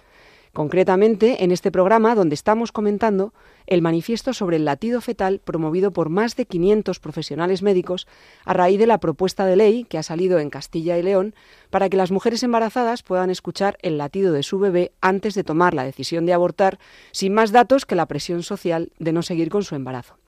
[0.53, 3.33] Concretamente, en este programa donde estamos comentando
[3.67, 8.07] el manifiesto sobre el latido fetal promovido por más de 500 profesionales médicos
[8.45, 11.35] a raíz de la propuesta de ley que ha salido en Castilla y León
[11.71, 15.73] para que las mujeres embarazadas puedan escuchar el latido de su bebé antes de tomar
[15.73, 16.79] la decisión de abortar,
[17.13, 20.19] sin más datos que la presión social de no seguir con su embarazo.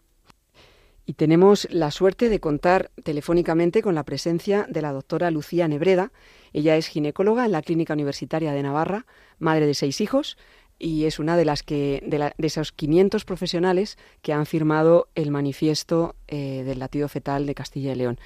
[1.06, 6.12] Y tenemos la suerte de contar telefónicamente con la presencia de la doctora Lucía Nebreda.
[6.54, 9.04] Ella es ginecóloga en la Clínica Universitaria de Navarra,
[9.38, 10.38] madre de seis hijos,
[10.78, 15.08] y es una de las que de, la- de esos 500 profesionales que han firmado
[15.14, 18.18] el manifiesto eh, del latido fetal de Castilla y León.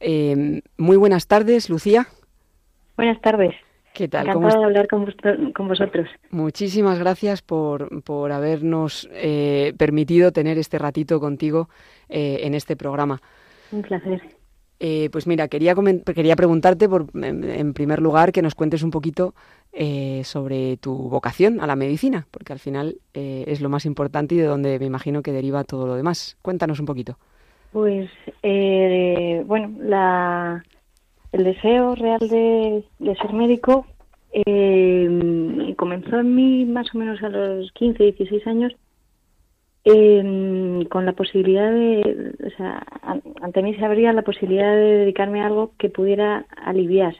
[0.00, 2.08] Eh, muy buenas tardes, Lucía.
[2.96, 3.54] Buenas tardes.
[3.92, 4.26] ¿Qué tal?
[4.32, 4.86] ¿Cómo Encantada de hablar
[5.52, 6.08] con vosotros.
[6.30, 11.68] Muchísimas gracias por, por habernos eh, permitido tener este ratito contigo
[12.08, 13.20] eh, en este programa.
[13.72, 14.20] Un placer.
[14.82, 15.74] Eh, pues mira, quería,
[16.14, 19.34] quería preguntarte, por, en, primer lugar, que nos cuentes un poquito
[19.74, 24.34] eh, sobre tu vocación a la medicina, porque al final eh, es lo más importante
[24.34, 26.38] y de donde me imagino que deriva todo lo demás.
[26.40, 27.18] Cuéntanos un poquito.
[27.72, 28.08] Pues,
[28.42, 30.64] eh, bueno, la,
[31.32, 33.86] el deseo real de, de ser médico
[35.76, 38.72] comenzó en mí más o menos a los 15, 16 años
[39.84, 44.98] eh, con la posibilidad de, o sea, an- ante mí se abría la posibilidad de
[44.98, 47.14] dedicarme a algo que pudiera aliviar,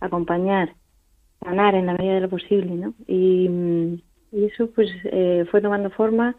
[0.00, 0.74] acompañar
[1.42, 2.94] sanar en la medida de lo posible, ¿no?
[3.06, 4.00] Y,
[4.32, 6.36] y eso pues eh, fue tomando forma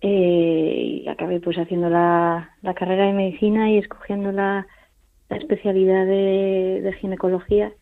[0.00, 4.66] eh, y acabé pues haciendo la, la carrera de medicina y escogiendo la,
[5.28, 7.72] la especialidad de, de ginecología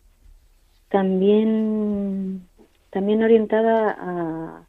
[0.88, 2.46] también
[2.90, 4.66] también orientada a,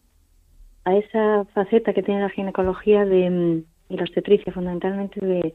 [0.85, 5.53] a esa faceta que tiene la ginecología de mm, y la obstetricia fundamentalmente de,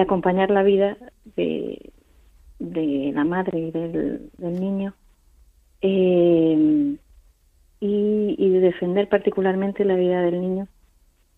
[0.00, 0.96] acompañar la vida
[1.36, 1.90] de,
[2.58, 4.94] la madre y del, del niño
[5.80, 6.96] eh,
[7.80, 10.68] y, y de defender particularmente la vida del niño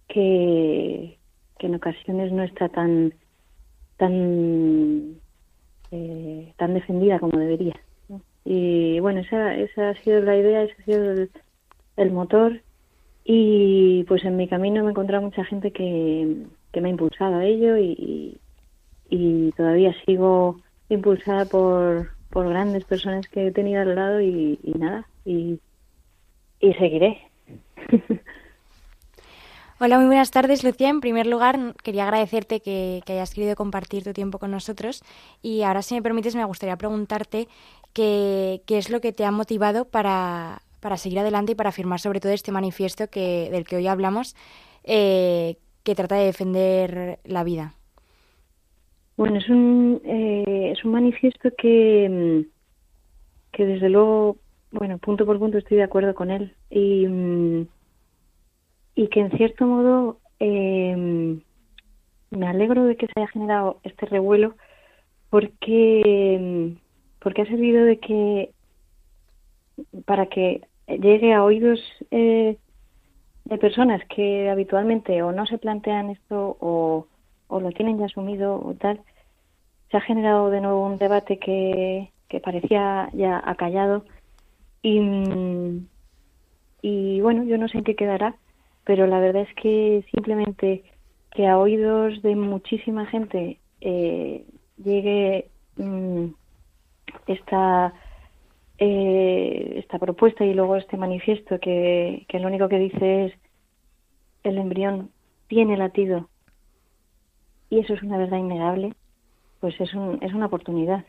[0.09, 1.18] que,
[1.59, 3.14] que en ocasiones no está tan
[3.96, 5.14] tan
[5.92, 7.81] eh, tan defendida como debería
[8.44, 11.31] y bueno esa esa ha sido la idea ese ha sido el,
[11.96, 12.61] el motor
[13.24, 16.37] y pues en mi camino me he encontrado mucha gente que,
[16.72, 18.38] que me ha impulsado a ello y,
[19.08, 25.06] y todavía sigo impulsada por, por grandes personas que he tenido al lado y, nada,
[25.24, 25.61] y,
[26.61, 27.20] y seguiré.
[29.78, 30.88] Hola, muy buenas tardes, Lucía.
[30.88, 35.02] En primer lugar, quería agradecerte que, que hayas querido compartir tu tiempo con nosotros.
[35.42, 37.48] Y ahora, si me permites, me gustaría preguntarte
[37.92, 42.01] qué, qué es lo que te ha motivado para, para seguir adelante y para firmar
[42.01, 44.35] sobre todo este manifiesto que, del que hoy hablamos,
[44.83, 47.75] eh, que trata de defender la vida.
[49.16, 54.38] Bueno, es un, eh, es un manifiesto que, mm, que desde luego,
[54.73, 57.68] bueno, punto por punto estoy de acuerdo con él y, mm,
[58.97, 61.40] y que en cierto modo eh,
[62.31, 64.57] me alegro de que se haya generado este revuelo
[65.31, 66.75] porque,
[67.21, 68.51] porque ha servido de que
[70.05, 70.62] para que
[70.98, 72.57] llegue a oídos eh,
[73.44, 77.07] de personas que habitualmente o no se plantean esto o,
[77.48, 79.00] o lo tienen ya asumido o tal,
[79.90, 84.05] se ha generado de nuevo un debate que, que parecía ya acallado
[84.83, 85.00] y,
[86.83, 88.37] y bueno, yo no sé en qué quedará,
[88.85, 90.83] pero la verdad es que simplemente
[91.31, 94.44] que a oídos de muchísima gente eh,
[94.83, 96.26] llegue mm,
[97.26, 97.94] esta
[98.85, 103.33] eh, esta propuesta y luego este manifiesto que, lo único que dice es
[104.42, 105.11] el embrión
[105.47, 106.29] tiene latido
[107.71, 108.92] y eso es una verdad innegable,
[109.61, 111.05] pues es, un, es una oportunidad.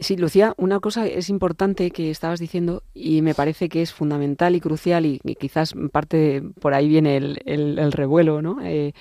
[0.00, 4.56] Sí, Lucía, una cosa es importante que estabas diciendo y me parece que es fundamental
[4.56, 8.58] y crucial y, quizás parte por ahí viene el, el, el revuelo, ¿no?
[8.64, 8.94] Eh,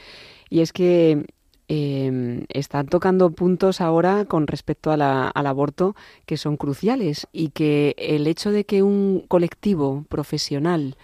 [0.52, 1.26] y es que
[1.68, 8.28] eh, están tocando puntos ahora con respecto al aborto que son cruciales y que el
[8.28, 10.96] hecho de que un colectivo profesional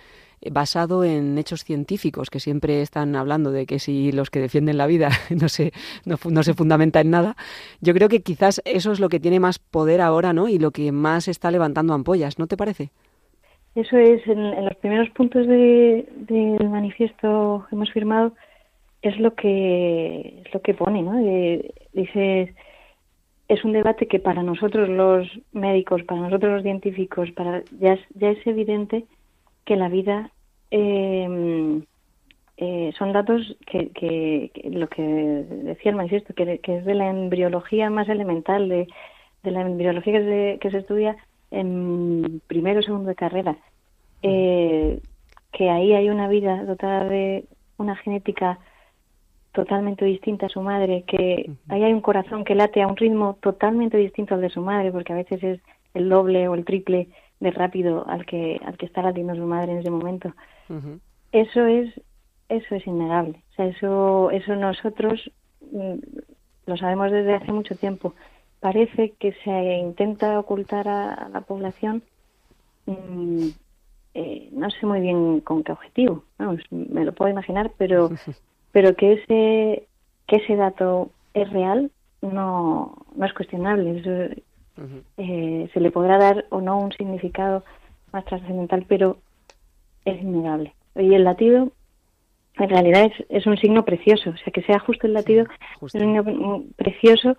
[0.50, 4.88] basado en hechos científicos que siempre están hablando de que si los que defienden la
[4.88, 5.72] vida no se
[6.06, 7.36] no, no, se fundamenta en nada
[7.80, 10.72] yo creo que quizás eso es lo que tiene más poder ahora no y lo
[10.72, 12.90] que más está levantando ampollas no te parece
[13.76, 18.34] eso es en, en los primeros puntos de, del manifiesto que hemos firmado
[19.02, 22.50] es lo que es lo que pone no de, dices
[23.48, 28.02] es un debate que para nosotros los médicos para nosotros los científicos para ya es,
[28.16, 29.06] ya es evidente
[29.66, 30.32] que la vida
[30.72, 31.82] eh,
[32.64, 36.94] eh, son datos que, que, que, lo que decía el manifiesto, que, que, es de
[36.94, 38.88] la embriología más elemental, de,
[39.42, 41.18] de la embriología que se, que se estudia
[41.50, 43.58] en primero o segundo de carrera.
[44.22, 45.02] Eh,
[45.52, 47.46] que ahí hay una vida dotada de
[47.78, 48.60] una genética
[49.52, 53.38] totalmente distinta a su madre, que ahí hay un corazón que late a un ritmo
[53.42, 55.60] totalmente distinto al de su madre, porque a veces es
[55.94, 57.10] el doble o el triple
[57.40, 60.34] de rápido al que al que está latiendo su madre en ese momento.
[60.70, 61.00] Uh -huh.
[61.32, 61.90] Eso es
[62.50, 63.42] eso es innegable.
[63.52, 65.32] O sea, eso eso nosotros
[65.72, 65.96] mm,
[66.68, 68.14] lo sabemos desde hace mucho tiempo.
[68.60, 72.04] Parece que se intenta ocultar a, a la población
[72.86, 73.50] mmm,
[74.14, 76.24] eh, no sé muy bien con qué objetivo.
[76.38, 78.10] Vamos, me lo puedo imaginar, pero
[78.72, 79.88] pero que ese
[80.28, 84.00] que ese dato es real no no es cuestionable.
[84.00, 84.42] Eso,
[84.78, 85.04] Uh -huh.
[85.18, 87.64] eh, se le podrá dar o no un significado
[88.14, 89.18] más trascendental, pero
[90.06, 90.74] es innegable.
[90.96, 91.72] Y el latido,
[92.58, 94.30] en realidad, es, es, un signo precioso.
[94.32, 97.38] O sea, que sea justo el latido es un signo precioso,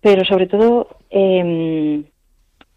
[0.00, 2.02] pero sobre todo eh,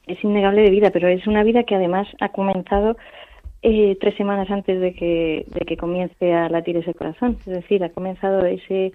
[0.07, 2.97] es innegable de vida, pero es una vida que además ha comenzado
[3.63, 7.37] eh, tres semanas antes de que, de que comience a latir ese corazón.
[7.39, 8.91] Es decir, ha comenzado ese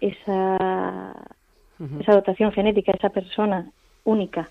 [0.00, 1.14] esa,
[1.78, 2.00] uh -huh.
[2.00, 3.70] esa dotación genética, esa persona
[4.04, 4.50] única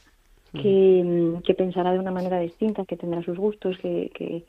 [0.53, 4.43] que, que, pensará de una manera distinta, que tendrá sus gustos, que, que,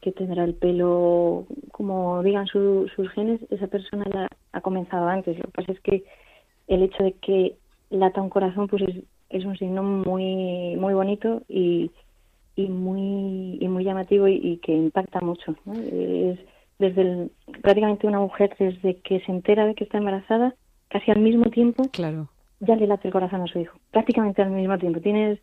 [0.00, 5.38] que tendrá el pelo como digan su, sus genes, esa persona ya ha comenzado antes.
[5.38, 6.04] Lo que pasa es que
[6.68, 7.56] el hecho de que
[7.90, 8.96] lata un corazón pues es,
[9.30, 11.90] es un signo muy muy bonito y,
[12.64, 15.54] y muy y muy llamativo y, y que impacta mucho.
[15.64, 15.72] ¿no?
[15.74, 16.38] Es
[16.78, 17.30] desde el-
[17.62, 20.54] prácticamente una mujer desde que se entera de que está embarazada,
[20.88, 22.28] casi al mismo tiempo Claro.
[22.60, 23.78] ya le late el corazón a su hijo.
[23.90, 25.00] Prácticamente al mismo tiempo.
[25.00, 25.38] Tienes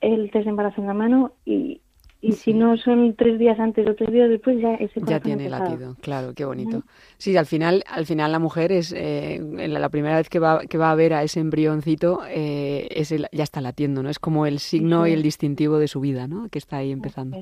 [0.00, 1.80] el test de embarazo en la mano y,
[2.20, 5.20] y si no son tres días antes o tres días después, ya ese corazón Ya
[5.20, 6.82] tiene latido, claro, qué bonito.
[7.18, 10.60] Sí, al final, al final la mujer es eh, la, la primera vez que va,
[10.66, 14.10] que va a ver a ese embrioncito, eh, es el- ya está latiendo, ¿no?
[14.10, 16.48] Es como el signo y el distintivo de su vida, ¿no?
[16.48, 17.38] Que está ahí empezando.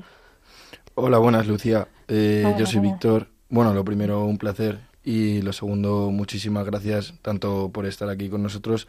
[0.95, 1.87] Hola, buenas, Lucía.
[2.07, 2.93] Eh, Hola, yo soy buenas.
[2.95, 3.27] Víctor.
[3.49, 4.79] Bueno, lo primero, un placer.
[5.03, 8.87] Y lo segundo, muchísimas gracias tanto por estar aquí con nosotros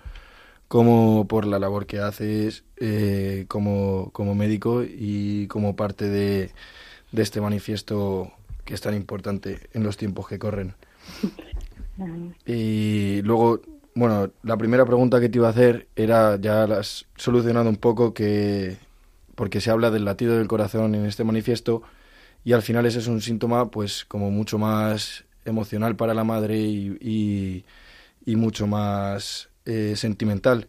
[0.68, 6.50] como por la labor que haces eh, como, como médico y como parte de,
[7.12, 8.32] de este manifiesto
[8.64, 10.74] que es tan importante en los tiempos que corren.
[12.46, 13.60] Y luego,
[13.94, 17.76] bueno, la primera pregunta que te iba a hacer era, ya la has solucionado un
[17.76, 18.76] poco, que
[19.34, 21.82] porque se habla del latido del corazón en este manifiesto
[22.44, 26.58] y al final ese es un síntoma pues como mucho más emocional para la madre
[26.58, 27.64] y, y-
[28.24, 30.68] y mucho más eh, sentimental.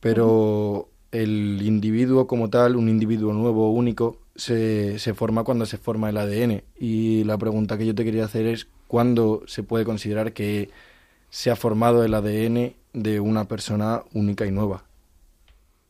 [0.00, 6.10] Pero el individuo como tal, un individuo nuevo, único, se, se forma cuando se forma
[6.10, 6.62] el ADN.
[6.78, 10.70] Y la pregunta que yo te quería hacer es, ¿cuándo se puede considerar que
[11.30, 14.84] se ha formado el ADN de una persona única y nueva?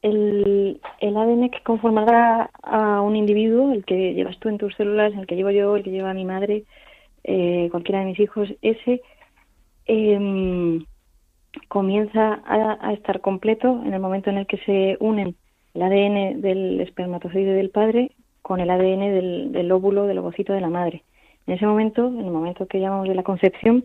[0.03, 5.15] El, el ADN que conformará a un individuo, el que llevas tú en tus células,
[5.15, 6.65] el que llevo yo, el que lleva mi madre,
[7.25, 9.01] eh, cualquiera de mis hijos, ese
[9.87, 10.85] em,
[11.69, 15.37] comienza a, a estar completo en el momento en el que se unen
[15.75, 20.61] el ADN del espermatozoide del padre con el ADN del, del óvulo, del ovocito de
[20.61, 21.03] la madre.
[21.47, 23.85] En ese momento, en el momento que llamamos de la concepción,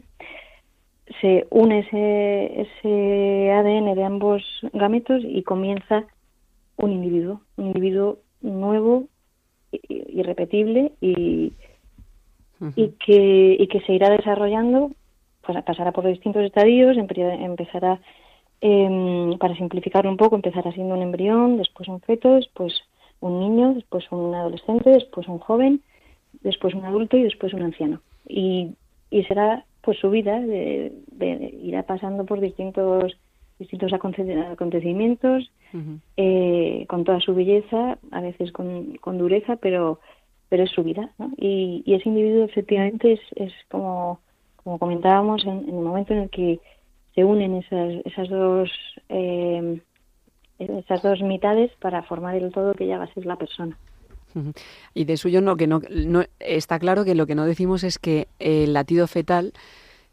[1.22, 4.44] se une ese, ese ADN de ambos
[4.74, 6.06] gametos y comienza
[6.78, 9.08] un individuo, un individuo nuevo,
[9.72, 11.54] irrepetible y,
[12.76, 14.92] y que, y que se irá desarrollando,
[15.66, 18.00] pasará por distintos estadios, empe- empezará,
[18.62, 22.74] em, para simplificarlo un poco, empezará siendo un embrión, después un feto, después
[23.22, 25.82] un niño, después un adolescente, después un joven,
[26.41, 28.02] después un adulto y después un anciano.
[28.28, 28.72] Y,
[29.10, 33.18] y será pues su vida, de, de- irá pasando por distintos
[33.58, 35.52] distintos aconte- acontecimientos,
[36.16, 40.00] eh, con toda su belleza, a veces con, con dureza, pero
[40.50, 41.30] pero es su vida, ¿no?
[41.38, 44.20] Y, y ese individuo efectivamente es, es como,
[44.70, 46.60] como comentábamos, en, en el momento en el que
[47.16, 48.70] se unen esas, esas dos
[49.10, 49.82] eh,
[50.60, 53.78] esas dos mitades para formar el todo que ya va a ser la persona.
[54.94, 57.98] Y de suyo no, que no, no está claro que lo que no decimos es
[57.98, 59.54] que el latido fetal,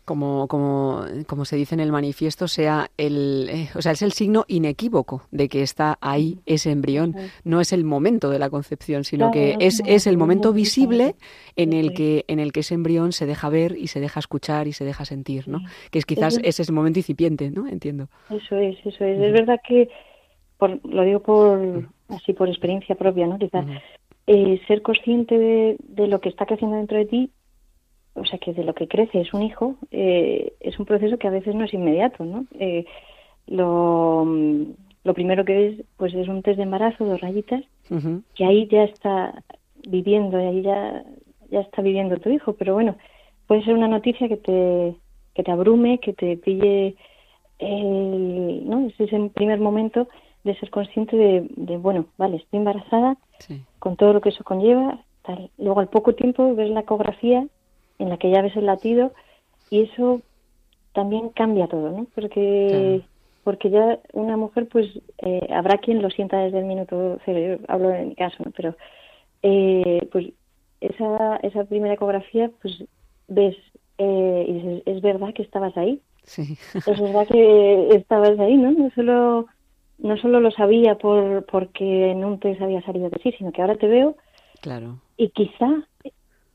[0.07, 4.13] como, como, como se dice en el manifiesto, sea el, eh, o sea, es el
[4.13, 7.15] signo inequívoco de que está ahí ese embrión.
[7.45, 11.17] No es el momento de la concepción, sino que es, es el momento visible
[11.57, 14.69] en el que, en el que ese embrión se deja ver y se deja escuchar
[14.69, 15.59] y se deja sentir, ¿no?
[15.91, 17.67] Que es quizás ese es el momento incipiente, ¿no?
[17.67, 18.09] Entiendo.
[18.31, 19.21] Eso es, eso es.
[19.21, 19.91] Es verdad que,
[20.57, 23.39] por, lo digo por así por experiencia propia, ¿no?
[23.39, 23.67] Quizás
[24.29, 27.31] eh, ser consciente de, de lo que está creciendo dentro de ti,
[28.17, 31.29] o sea, que de lo que crece es un hijo, eh, es un proceso que
[31.29, 32.47] a veces no es inmediato, ¿no?
[32.59, 32.85] Eh,
[33.47, 34.25] lo,
[35.05, 37.63] lo primero que ves, pues es un test de embarazo, dos rayitas,
[38.35, 39.43] que ahí ya está
[39.89, 41.05] viviendo, y ahí ya,
[41.51, 42.97] ya está viviendo tu hijo, pero bueno,
[43.47, 44.97] puede ser una noticia que te,
[45.35, 46.97] que te abrume, que te pille
[47.59, 48.87] el, ¿no?
[48.89, 50.09] Es ese primer momento
[50.45, 53.61] de ser consciente de, de, bueno, vale, estoy embarazada, Sí.
[53.79, 55.51] con todo lo que eso conlleva, tal.
[55.59, 57.47] Luego al poco tiempo ves la ecografía
[57.99, 59.13] en la que ya ves el latido
[59.71, 60.23] y eso
[60.93, 62.07] también cambia todo, ¿no?
[62.15, 63.03] Porque
[63.45, 64.87] porque ya una mujer pues
[65.19, 68.51] eh, habrá quien lo sienta desde el minuto cero, yo hablo en mi caso, ¿no?
[68.57, 68.77] Pero
[69.43, 70.27] eh, pues
[70.81, 72.85] esa esa primera ecografía pues
[73.29, 73.57] ves
[73.99, 76.59] eh, y dices, es verdad que estabas ahí, Sí.
[76.75, 78.73] es verdad que estabas ahí, ¿no?
[78.73, 79.47] No solo
[79.99, 83.63] no solo lo sabía por porque en un test había salido que sí, sino que
[83.63, 84.17] ahora te veo
[84.61, 85.01] claro.
[85.17, 85.69] y quizá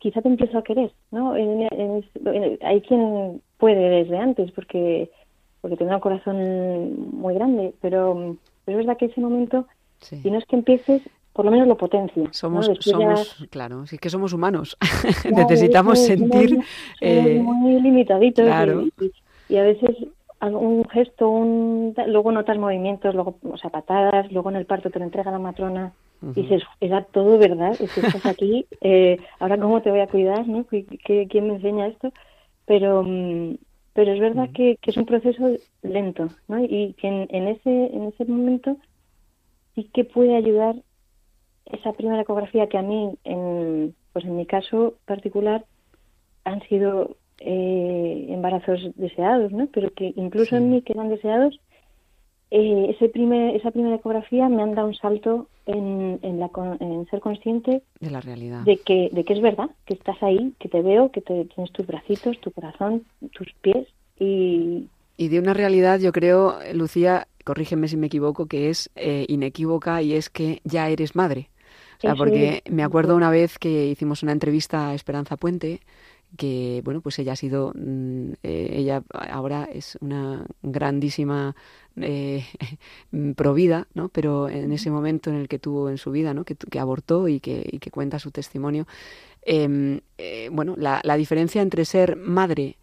[0.02, 1.36] quizá te empiezo a querer, ¿no?
[1.38, 5.10] En- en- en- hay quien puede desde antes porque
[5.62, 8.36] porque tiene un corazón muy grande, pero,
[8.66, 9.68] pero es verdad que ese momento,
[10.00, 10.20] Sí.
[10.24, 12.24] si no es que empieces, por lo menos lo potencia.
[12.24, 12.34] ¿no?
[12.34, 14.76] Somos, Después ya- somos, claro, sí que somos humanos.
[15.22, 16.50] Claro, Necesitamos es sentir.
[16.50, 16.66] somos- somos
[17.02, 18.82] eh, muy limitaditos claro.
[18.82, 19.12] y, y-
[19.50, 19.96] y a veces
[20.42, 24.98] un gesto, un, luego notas movimientos, luego, o sea, patadas, luego en el parto te
[24.98, 29.58] lo entrega la matrona y dices, era todo verdad, es que estás aquí, eh, ahora
[29.58, 30.66] cómo te voy a cuidar, ¿no?
[30.66, 32.12] ¿Qui- qui- ¿Quién me enseña esto?
[32.66, 33.56] Pero, mm,
[33.94, 35.50] pero es verdad que, que es un proceso
[35.82, 36.64] lento, ¿no?
[36.64, 38.78] Y que en, en ese, en ese momento
[39.76, 40.76] sí que puede ayudar
[41.66, 45.66] esa primera ecografía que a mí, en, pues en mi caso particular,
[46.44, 49.68] han sido eh, embarazos deseados, ¿no?
[49.74, 51.60] Pero que incluso en mí que eran deseados,
[52.52, 56.78] eh, ese primer, esa primera ecografía me han dado un salto en, en, la, con-
[56.82, 58.62] en ser consciente De la realidad.
[58.64, 61.72] de que, de que es verdad, que estás ahí, que te veo, que te, tienes
[61.74, 63.04] tus bracitos, tu corazón,
[63.34, 63.88] tus pies
[64.20, 69.26] y Y de una realidad, yo creo, Lucía, corrígeme si me equivoco, que es eh,
[69.28, 71.50] inequívoca y es que ya eres madre.
[71.98, 75.82] O sea, porque me acuerdo una vez que hicimos una entrevista a Esperanza Puente,
[76.38, 81.56] que, bueno, pues ella ha sido, mm, eh, ella ahora es una grandísima
[81.98, 82.46] eh,
[83.36, 84.10] provida, ¿no?
[84.10, 86.46] Pero en ese momento en el que tuvo en su vida, ¿no?
[86.46, 88.88] Que, abortó y que, y que cuenta su testimonio,
[89.44, 92.78] em, eh, bueno, la, la diferencia entre ser madre,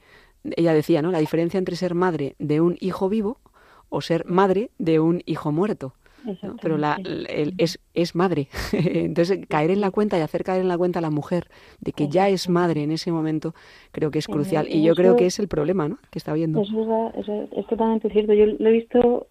[0.57, 1.11] ella decía, ¿no?
[1.11, 3.41] La diferencia entre ser madre de un hijo vivo
[3.89, 5.95] o ser madre de un hijo muerto.
[6.43, 6.57] ¿No?
[6.61, 8.49] Pero la, el- es, es madre.
[8.73, 11.49] Entonces, caer en la cuenta y hacer caer en la cuenta a la mujer
[11.81, 13.55] de que ya es madre en ese momento,
[13.93, 14.67] creo que es crucial.
[14.69, 15.99] Y yo creo que es el problema, ¿no?
[16.11, 16.61] Que está viendo.
[16.63, 18.33] Es, verdad, es- es totalmente cierto.
[18.35, 19.27] Yo lo he visto,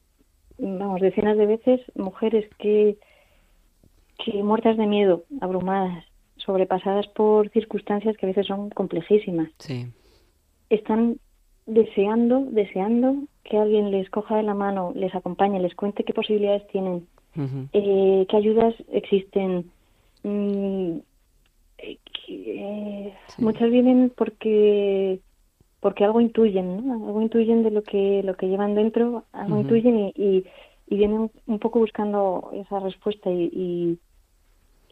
[0.58, 2.98] vamos, decenas de veces, mujeres que,
[4.24, 6.04] que muertas de miedo, abrumadas,
[6.38, 9.88] sobrepasadas por circunstancias que a veces son complejísimas, Sí.
[10.70, 11.18] están
[11.66, 13.16] deseando, deseando
[13.48, 17.08] que alguien les coja de la mano, les acompañe, les cuente qué posibilidades tienen,
[17.74, 19.72] eh, qué ayudas existen.
[20.24, 20.98] Mm,
[21.80, 23.44] eh, eh, Sí.
[23.44, 25.20] Muchas vienen porque
[25.80, 26.94] porque algo intuyen, ¿no?
[27.08, 30.46] Algo intuyen de lo que lo que llevan dentro, algo intuyen y, y,
[30.88, 34.00] y vienen un poco buscando esa respuesta y, y,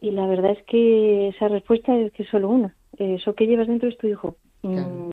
[0.00, 2.74] y la verdad es que esa respuesta es que es solo una.
[2.98, 4.36] Eso que llevas dentro es tu hijo.
[4.62, 5.10] Mm.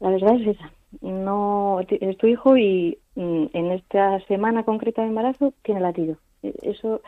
[0.00, 0.72] La verdad es esa.
[1.00, 6.16] No es tu hijo y mm, en esta semana concreta de embarazo tiene latido.
[6.42, 7.02] E- Eso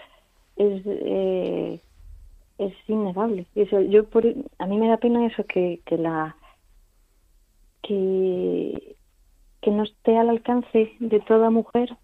[0.56, 1.80] es eh,
[2.58, 3.46] es innegable.
[3.54, 4.24] Eso, yo por,
[4.58, 6.36] a mí me da pena eso que, que la
[7.82, 8.96] que
[9.62, 11.96] que no esté al alcance de toda mujer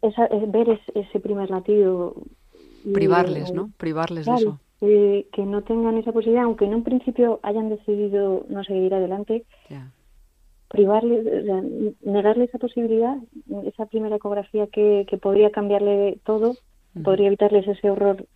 [0.00, 2.14] esa, es ver es- ese primer latido.
[2.94, 3.70] Privarles, eh, ¿no?
[3.76, 4.60] Privarles de eso.
[4.80, 9.44] eh, que no tengan esa posibilidad, aunque en un principio hayan decidido no seguir adelante.
[10.68, 11.62] Privarles, o sea,
[12.02, 13.16] negarle esa posibilidad,
[13.64, 16.56] esa primera ecografía que, que podría cambiarle todo,
[17.02, 18.26] podría evitarles ese horror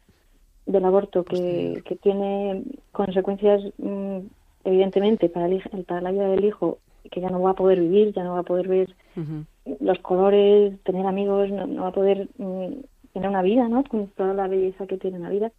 [0.66, 2.62] del aborto que, que tiene
[2.92, 4.18] consecuencias mm,
[4.64, 6.78] evidentemente para, el, para la vida del hijo,
[7.10, 8.94] que ya no va a poder vivir, ya no va a poder ver
[9.80, 12.66] los colores, tener amigos, no, no va a poder mm,
[13.12, 13.84] tener una vida, ¿no?
[13.84, 15.52] Con toda la belleza que tiene una vida.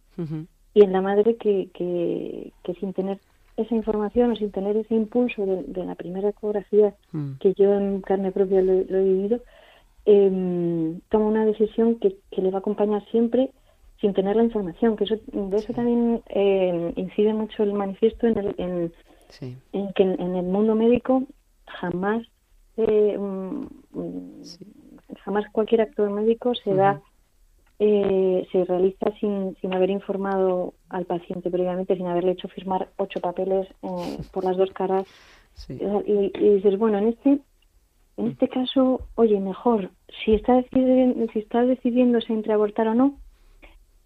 [0.74, 3.20] Y en la madre que, que, que sin tener
[3.56, 7.34] esa información o sin tener ese impulso de, de la primera ecografía Mm.
[7.40, 9.40] que yo en carne propia lo, lo he vivido,
[10.06, 13.50] em, toma una decisión que, que le va a acompañar siempre
[14.00, 18.38] sin tener la información, que eso, de eso también eh, incide mucho el manifiesto en,
[18.38, 18.92] el, en,
[19.28, 19.56] Sí.
[19.72, 21.22] en que en, en el mundo médico
[21.66, 22.22] jamás
[22.76, 23.66] eh, mm,
[25.24, 27.00] jamás cualquier acto médico se da
[27.78, 33.20] eh, se realiza sin, sin haber informado al paciente previamente, sin haberle hecho firmar ocho
[33.20, 35.04] papeles eh, por las dos caras
[35.56, 35.78] Sí.
[36.06, 37.38] y, y dices bueno en este
[38.16, 39.90] en este caso oye mejor
[40.24, 43.14] si está decidiendo si está decidiéndose entre abortar o no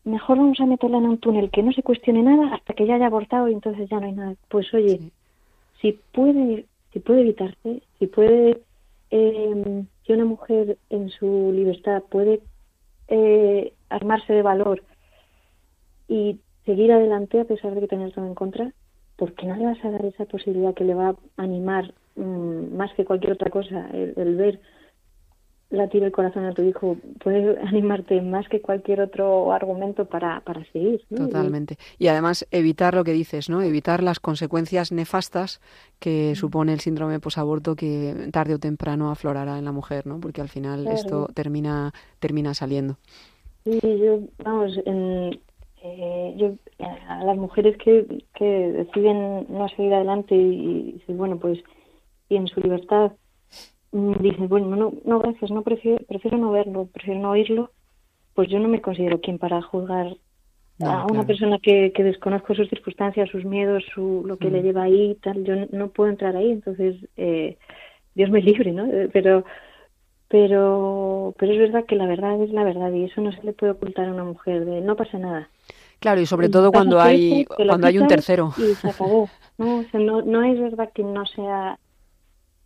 [0.04, 2.96] mejor vamos a meterla en un túnel que no se cuestione nada hasta que ya
[2.96, 5.12] haya abortado y entonces ya no hay nada pues oye Sí.
[5.80, 8.60] si puede si puede evitarse si puede
[9.10, 12.40] eh, si una mujer en su libertad puede
[13.08, 14.82] eh, armarse de valor
[16.08, 18.72] y seguir adelante a pesar de que tener todo en contra
[19.16, 22.76] ¿por qué no le vas a dar esa posibilidad que le va a animar mm,
[22.76, 24.60] más que cualquier otra cosa el, el ver
[25.70, 30.64] latir el corazón a tu hijo puede animarte más que cualquier otro argumento para, para
[30.72, 31.26] seguir ¿no?
[31.26, 31.76] Totalmente.
[31.98, 33.60] Y además evitar lo que dices, ¿no?
[33.60, 35.60] Evitar las consecuencias nefastas
[35.98, 40.20] que supone el síndrome posaborto que tarde o temprano aflorará en la mujer, ¿no?
[40.20, 40.96] Porque al final Claro.
[40.96, 42.96] esto termina termina saliendo.
[43.64, 45.38] Sí, yo, vamos, en,
[45.82, 46.54] eh, yo,
[47.08, 51.58] a las mujeres que, que deciden no seguir adelante y, y bueno, pues,
[52.30, 53.12] y en su libertad
[53.92, 57.72] dicen, bueno, no, no, gracias, no prefiero, prefiero no verlo, prefiero no oírlo,
[58.34, 60.16] pues yo no me considero quien para juzgar
[60.78, 61.26] No, a una claro.
[61.26, 64.64] persona que, que desconozco sus circunstancias, sus miedos, su, lo que le Mm.
[64.64, 67.58] lleva ahí, tal, yo no, puedo entrar ahí, entonces, eh,
[68.14, 68.86] Dios me libre, ¿no?
[68.86, 69.44] Eh, Pero,
[70.28, 73.52] pero, pero es verdad que la verdad es la verdad y eso no se le
[73.54, 75.50] puede ocultar a una mujer, de no pasa nada.
[76.00, 78.52] Claro, y sobre todo cuando hay cuando hay un tercero.
[78.56, 79.30] Y se acabó.
[79.58, 81.78] No, o sea, no, no es verdad que no sea,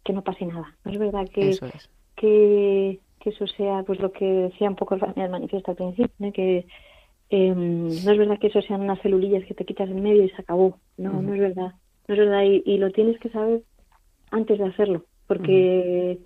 [0.05, 0.77] que no pase nada.
[0.85, 1.89] No es verdad que, Eso es.
[2.17, 6.33] que, que eso sea pues lo que decía un poco el manifiesto al principio, ¿no?
[6.33, 6.67] que
[7.31, 10.29] eh, no es verdad que eso sean unas celulillas que te quitas en medio y
[10.31, 10.77] se acabó.
[10.99, 11.73] No, no es verdad.
[12.09, 12.43] No es verdad.
[12.43, 13.63] Y, y lo tienes que saber
[14.31, 15.05] antes de hacerlo.
[15.27, 16.19] Porque,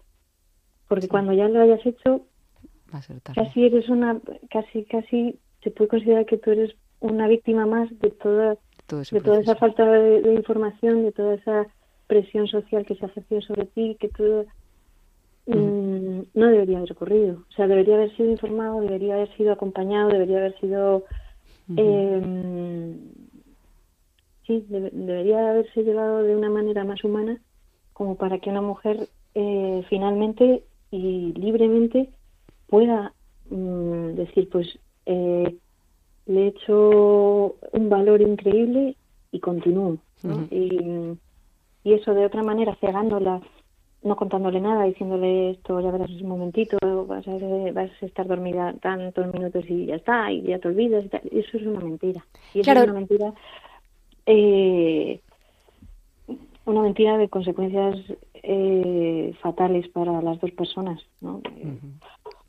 [0.88, 2.22] porque cuando ya lo hayas hecho,
[2.92, 3.40] Va a ser tarde.
[3.40, 4.20] casi eres una,
[4.50, 8.56] casi, casi se puede considerar que tú eres una víctima más de toda,
[8.86, 11.66] Todo de toda esa falta de, de información, de toda esa
[12.06, 14.44] presión social que se ha ejercido sobre ti, que todo
[15.46, 17.44] mm, no debería haber ocurrido.
[17.48, 21.04] O sea, debería haber sido informado, debería haber sido acompañado, debería haber sido
[21.76, 22.20] eh,
[24.46, 27.40] sí, debe- debería haberse llevado de una manera más humana
[27.92, 32.10] como para que una mujer eh, finalmente y libremente
[32.68, 33.12] pueda
[33.50, 35.56] mm, decir, pues eh,
[36.26, 38.96] le he hecho un valor increíble
[39.32, 39.98] y continúo.
[40.22, 40.48] ¿no?
[41.86, 43.40] Y eso de otra manera, cegándola,
[44.02, 46.76] no contándole nada, diciéndole esto, ya verás un momentito,
[47.06, 47.30] vas a,
[47.72, 51.04] vas a estar dormida tantos minutos y ya está, y ya te olvidas.
[51.04, 51.20] y tal.
[51.30, 52.24] Eso es una mentira.
[52.54, 52.80] Y eso Claro.
[52.80, 53.32] es una mentira.
[54.26, 55.20] eh,
[56.64, 57.96] una mentira de consecuencias
[58.42, 61.40] eh, fatales para las dos personas, ¿no?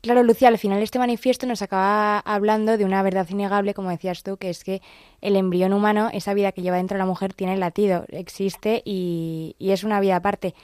[0.00, 4.22] Claro, Lucía, al final este manifiesto nos acaba hablando de una verdad innegable, como decías
[4.22, 4.80] tú, que es que
[5.20, 9.56] el embrión humano, esa vida que lleva dentro de la mujer, tiene latido, existe y,
[9.58, 10.54] y es una vida aparte,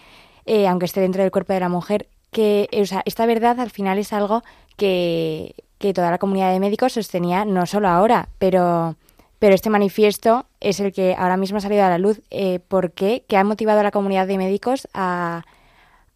[0.46, 2.06] eh, aunque esté dentro del cuerpo de la mujer.
[2.30, 4.42] Que, eh, o sea, esta verdad al final es algo
[4.76, 8.96] que, que toda la comunidad de médicos sostenía, no solo ahora, pero,
[9.40, 12.20] pero este manifiesto es el que ahora mismo ha salido a la luz.
[12.30, 13.24] Eh, ¿Por qué?
[13.26, 15.44] ¿Qué ha motivado a la comunidad de médicos a,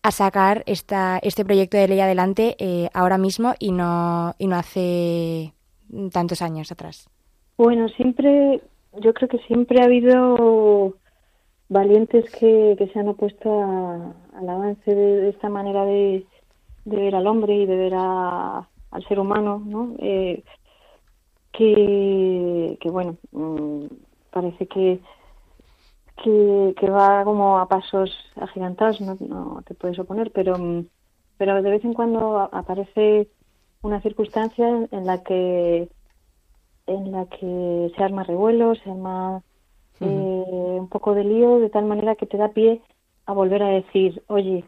[0.03, 4.57] a sacar esta, este proyecto de ley adelante eh, ahora mismo y no, y no
[4.57, 5.53] hace
[6.13, 7.09] tantos años atrás.
[7.57, 8.61] Bueno, siempre,
[9.01, 10.95] yo creo que siempre ha habido
[11.69, 13.51] valientes que, que se han opuesto
[14.35, 16.25] al avance de, de esta manera de,
[16.85, 19.95] de ver al hombre y de ver a- al ser humano, ¿no?
[19.99, 20.43] Eh,
[21.53, 23.85] que, que bueno, mm,
[24.31, 25.01] parece que,
[26.23, 30.87] que, que va como a pasos agigantados, no, no te puedes oponer, pero, mm,
[31.39, 33.29] pero de vez en cuando aparece
[33.83, 35.89] una circunstancia en- en la que
[36.87, 39.43] en la que se arma revuelo, se arma
[40.01, 42.81] eh, un poco de lío, de tal manera que te da pie
[43.27, 44.65] a volver a decir, oye,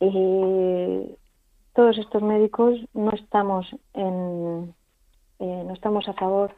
[0.00, 1.16] eh,
[1.74, 4.74] todos estos médicos no estamos en,
[5.38, 6.54] eh, no estamos a favor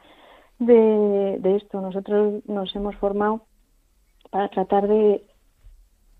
[0.59, 1.79] de, de esto.
[1.79, 3.45] Nosotros nos hemos formado
[4.31, 5.23] para tratar de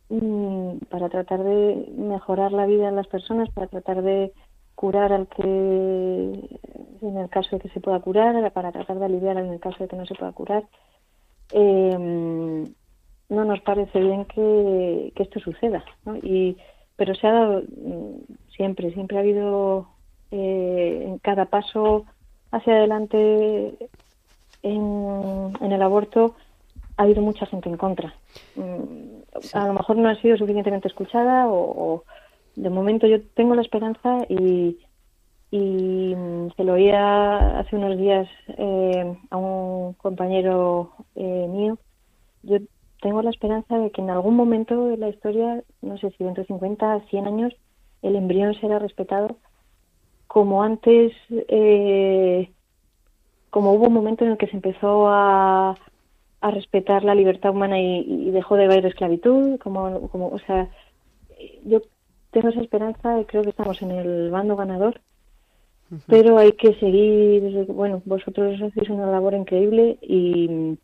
[0.09, 4.31] mm, para tratar de mejorar la vida de las personas, para tratar de
[4.75, 5.41] curar al que
[7.01, 9.77] en el caso de que se pueda curar, para tratar de aliviar en el caso
[9.79, 10.63] de que no se pueda curar.
[11.53, 12.67] Eh,
[13.29, 16.17] no nos parece bien que, que esto suceda, ¿no?
[16.17, 16.57] Y,
[16.97, 19.87] pero se ha dado mm, siempre, siempre ha habido
[20.31, 22.05] eh, en cada paso
[22.51, 23.89] hacia adelante
[24.63, 26.35] en, en el aborto
[27.01, 28.13] ha habido mucha gente en contra.
[28.55, 29.23] Mm,
[29.53, 32.03] A lo mejor no ha sido suficientemente escuchada o, o
[32.55, 34.77] de momento yo tengo la esperanza y,
[35.49, 41.79] y mm, se lo oía hace unos días eh, a un compañero eh, mío.
[42.43, 42.57] Yo
[43.01, 46.43] tengo la esperanza de que en algún momento de la historia, no sé si dentro
[46.43, 47.53] de 50, 100 años,
[48.03, 49.37] el embrión será respetado
[50.27, 52.51] como antes, eh,
[53.49, 55.75] como hubo un momento en el que se empezó a,
[56.41, 60.69] a respetar la libertad humana y, y dejó de haber esclavitud, como, como, o sea,
[61.65, 61.81] yo
[62.31, 65.01] tengo esa esperanza y creo que estamos en el bando ganador,
[66.07, 70.77] pero hay que seguir, bueno, vosotros hacéis una labor increíble y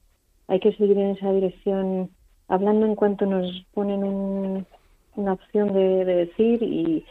[0.47, 2.09] hay que seguir en esa dirección,
[2.47, 4.65] hablando en cuanto nos ponen un-
[5.15, 7.03] una opción de, de decir y,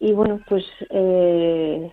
[0.00, 1.92] y bueno, pues eh,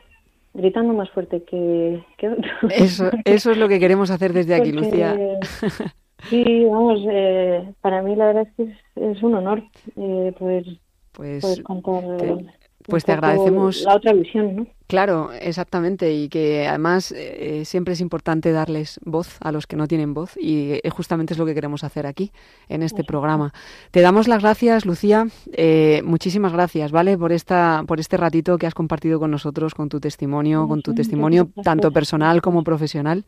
[0.56, 2.52] gritando más fuerte que, que otros.
[2.72, 5.18] Eso, eso es lo que queremos hacer desde aquí, Porque, Lucía.
[6.30, 9.62] Sí, vamos, eh, para mí la verdad es que es, es un honor
[9.96, 10.66] eh, poder,
[11.12, 12.50] Pues, poder contar te- un
[12.88, 13.82] pues te agradecemos.
[13.82, 14.68] la otra visión, ¿no?
[14.88, 19.88] Claro, exactamente, y que además eh, siempre es importante darles voz a los que no
[19.88, 22.32] tienen voz y eh, justamente es lo que queremos hacer aquí
[22.70, 23.52] en este programa.
[23.90, 27.18] Te damos las gracias, Lucía, eh, muchísimas gracias, ¿vale?
[27.18, 30.92] Por esta, por este ratito que has compartido con nosotros, con tu testimonio, con tu
[30.92, 33.26] Sí, testimonio tanto personal como profesional.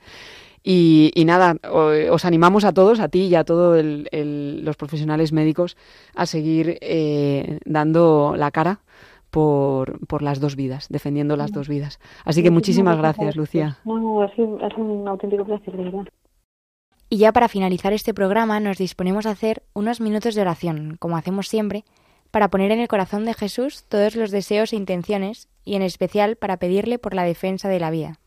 [0.64, 5.78] Y, y nada, os animamos a todos, a ti y a todos los profesionales médicos,
[6.14, 8.82] a seguir eh, dando la cara
[9.30, 12.00] por, por las dos vidas, defendiendo las dos vidas.
[12.26, 13.78] Así que muchísimas gracias, Lucía.
[13.86, 16.08] No, sido un auténtico placer, de verdad.
[17.10, 21.16] Y ya para finalizar este programa nos disponemos a hacer unos minutos de oración, como
[21.16, 21.86] hacemos siempre,
[22.32, 26.36] para poner en el corazón de Jesús todos los deseos e intenciones, y en especial
[26.36, 28.20] para pedirle por la defensa de la vida.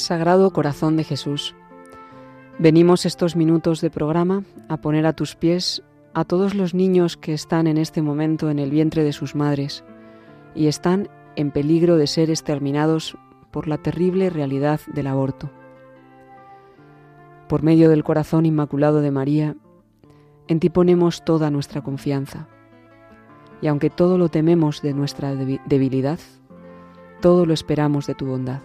[0.00, 1.54] Sagrado Corazón de Jesús,
[2.58, 5.82] venimos estos minutos de programa a poner a tus pies
[6.14, 9.84] a todos los niños que están en este momento en el vientre de sus madres
[10.54, 13.16] y están en peligro de ser exterminados
[13.50, 15.50] por la terrible realidad del aborto.
[17.48, 19.56] Por medio del corazón inmaculado de María,
[20.48, 22.48] en ti ponemos toda nuestra confianza.
[23.62, 26.18] Y aunque todo lo tememos de nuestra debi- debilidad,
[27.20, 28.60] todo lo esperamos de tu bondad.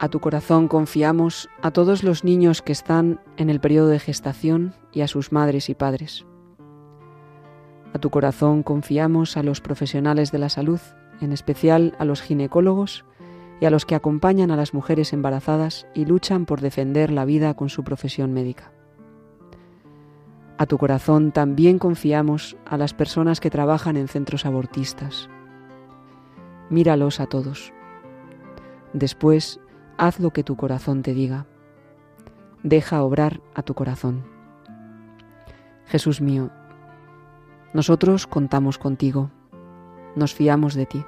[0.00, 4.74] A tu corazón confiamos a todos los niños que están en el periodo de gestación
[4.92, 6.24] y a sus madres y padres.
[7.92, 10.78] A tu corazón confiamos a los profesionales de la salud,
[11.20, 13.04] en especial a los ginecólogos
[13.60, 17.54] y a los que acompañan a las mujeres embarazadas y luchan por defender la vida
[17.54, 18.70] con su profesión médica.
[20.58, 25.28] A tu corazón también confiamos a las personas que trabajan en centros abortistas.
[26.70, 27.72] Míralos a todos.
[28.92, 29.60] Después,
[29.98, 31.46] haz lo que tu corazón te diga.
[32.62, 34.24] Deja obrar a tu corazón.
[35.86, 36.50] Jesús mío,
[37.74, 39.30] nosotros contamos contigo,
[40.16, 41.04] nos fiamos de ti,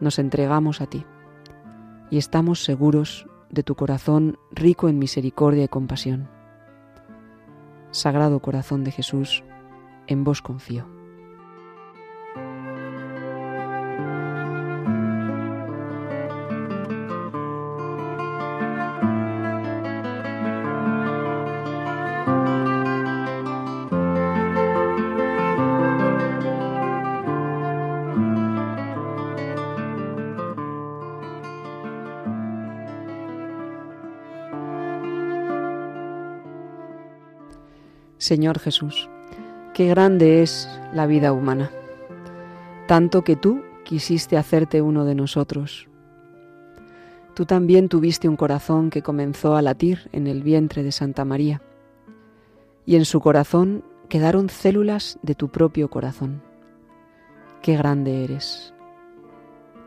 [0.00, 1.04] nos entregamos a ti
[2.10, 6.28] y estamos seguros de tu corazón rico en misericordia y compasión.
[7.90, 9.42] Sagrado corazón de Jesús,
[10.06, 10.95] en vos confío.
[38.26, 39.08] Señor Jesús,
[39.72, 41.70] qué grande es la vida humana,
[42.88, 45.86] tanto que tú quisiste hacerte uno de nosotros.
[47.34, 51.62] Tú también tuviste un corazón que comenzó a latir en el vientre de Santa María,
[52.84, 56.42] y en su corazón quedaron células de tu propio corazón.
[57.62, 58.74] Qué grande eres.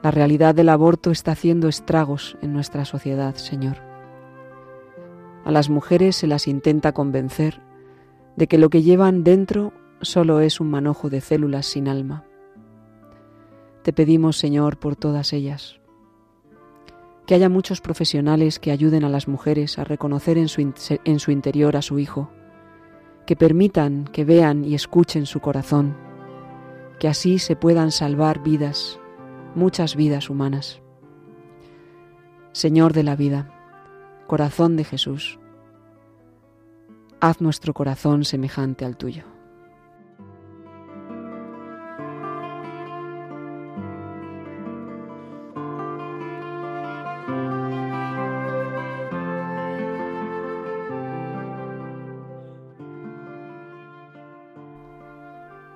[0.01, 3.79] La realidad del aborto está haciendo estragos en nuestra sociedad, Señor.
[5.43, 7.67] A las mujeres se las intenta convencer
[8.39, 12.23] de que lo que llevan dentro solo es un manojo de células sin alma.
[13.83, 15.81] Te pedimos, Señor, por todas ellas,
[17.27, 20.73] que haya muchos profesionales que ayuden a las mujeres a reconocer en su,
[21.03, 22.31] en su interior a su hijo,
[23.25, 25.97] que permitan que vean y escuchen su corazón,
[26.97, 29.01] que así se puedan salvar vidas,
[29.53, 30.81] muchas vidas humanas.
[32.53, 33.53] Señor de la vida,
[34.27, 35.39] corazón de Jesús,
[37.19, 39.23] haz nuestro corazón semejante al tuyo.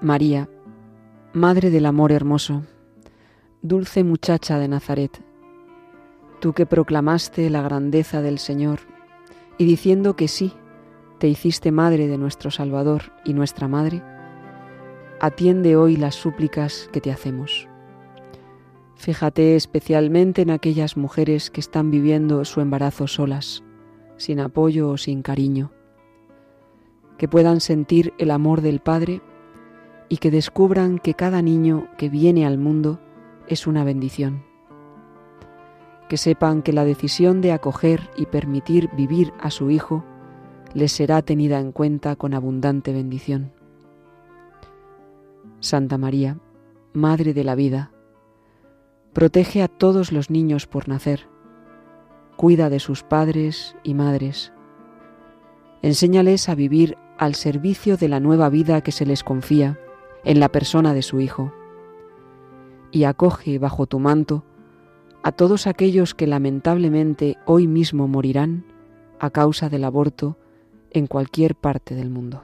[0.02, 0.50] María,
[1.32, 2.64] Madre del Amor Hermoso,
[3.62, 5.24] dulce muchacha de Nazaret,
[6.41, 8.82] tú que proclamaste la grandeza del Señor,
[9.58, 10.54] y diciendo que sí,
[11.20, 14.03] te hiciste Madre de nuestro Salvador y nuestra Madre,
[15.20, 17.70] atiende hoy las súplicas que te hacemos.
[18.95, 23.64] Fíjate especialmente en aquellas mujeres que están viviendo su embarazo solas,
[24.18, 25.72] sin apoyo o sin cariño,
[27.18, 29.22] que puedan sentir el amor del Padre
[30.09, 32.99] y que descubran que cada niño que viene al mundo
[33.47, 34.43] es una bendición.
[36.09, 40.03] Que sepan que la decisión de acoger y permitir vivir a su hijo
[40.74, 43.52] les será tenida en cuenta con abundante bendición.
[45.60, 46.38] Santa María,
[46.94, 47.92] Madre de la vida,
[49.14, 51.28] protege a todos los niños por nacer,
[52.36, 54.54] cuida de sus padres y madres,
[55.82, 59.80] enséñales a vivir al servicio de la nueva vida que se les confía
[60.24, 61.54] en la persona de su Hijo,
[62.92, 64.44] y acoge bajo tu manto
[65.24, 68.66] a todos aquellos que lamentablemente hoy mismo morirán
[69.20, 70.38] a causa del aborto
[70.94, 72.44] en cualquier parte del mundo.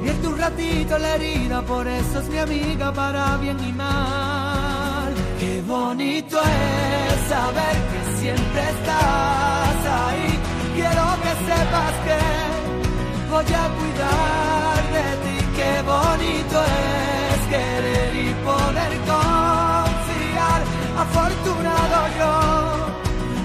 [0.00, 5.12] Vierte un ratito la herida, por eso es mi amiga para bien y mal.
[5.40, 10.38] Qué bonito es saber que siempre estás ahí.
[10.76, 12.18] Quiero que sepas que
[13.32, 15.36] voy a cuidar de ti.
[15.56, 16.56] Qué bonito
[17.32, 19.27] es querer y poder confiar.
[20.98, 22.32] Afortunado yo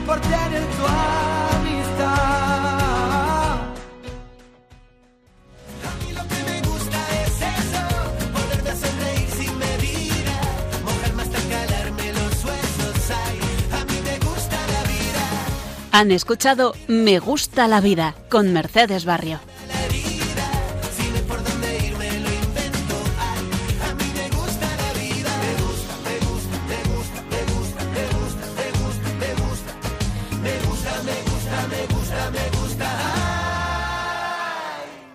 [0.08, 2.04] por tener tu amistad.
[5.88, 7.84] A mí lo que me gusta es eso,
[8.72, 10.36] a sonreír sin medida,
[10.84, 13.40] mojarme hasta calarme los huesos, ay,
[13.72, 15.24] a mí me gusta la vida.
[15.92, 19.40] Han escuchado Me gusta la vida con Mercedes Barrio.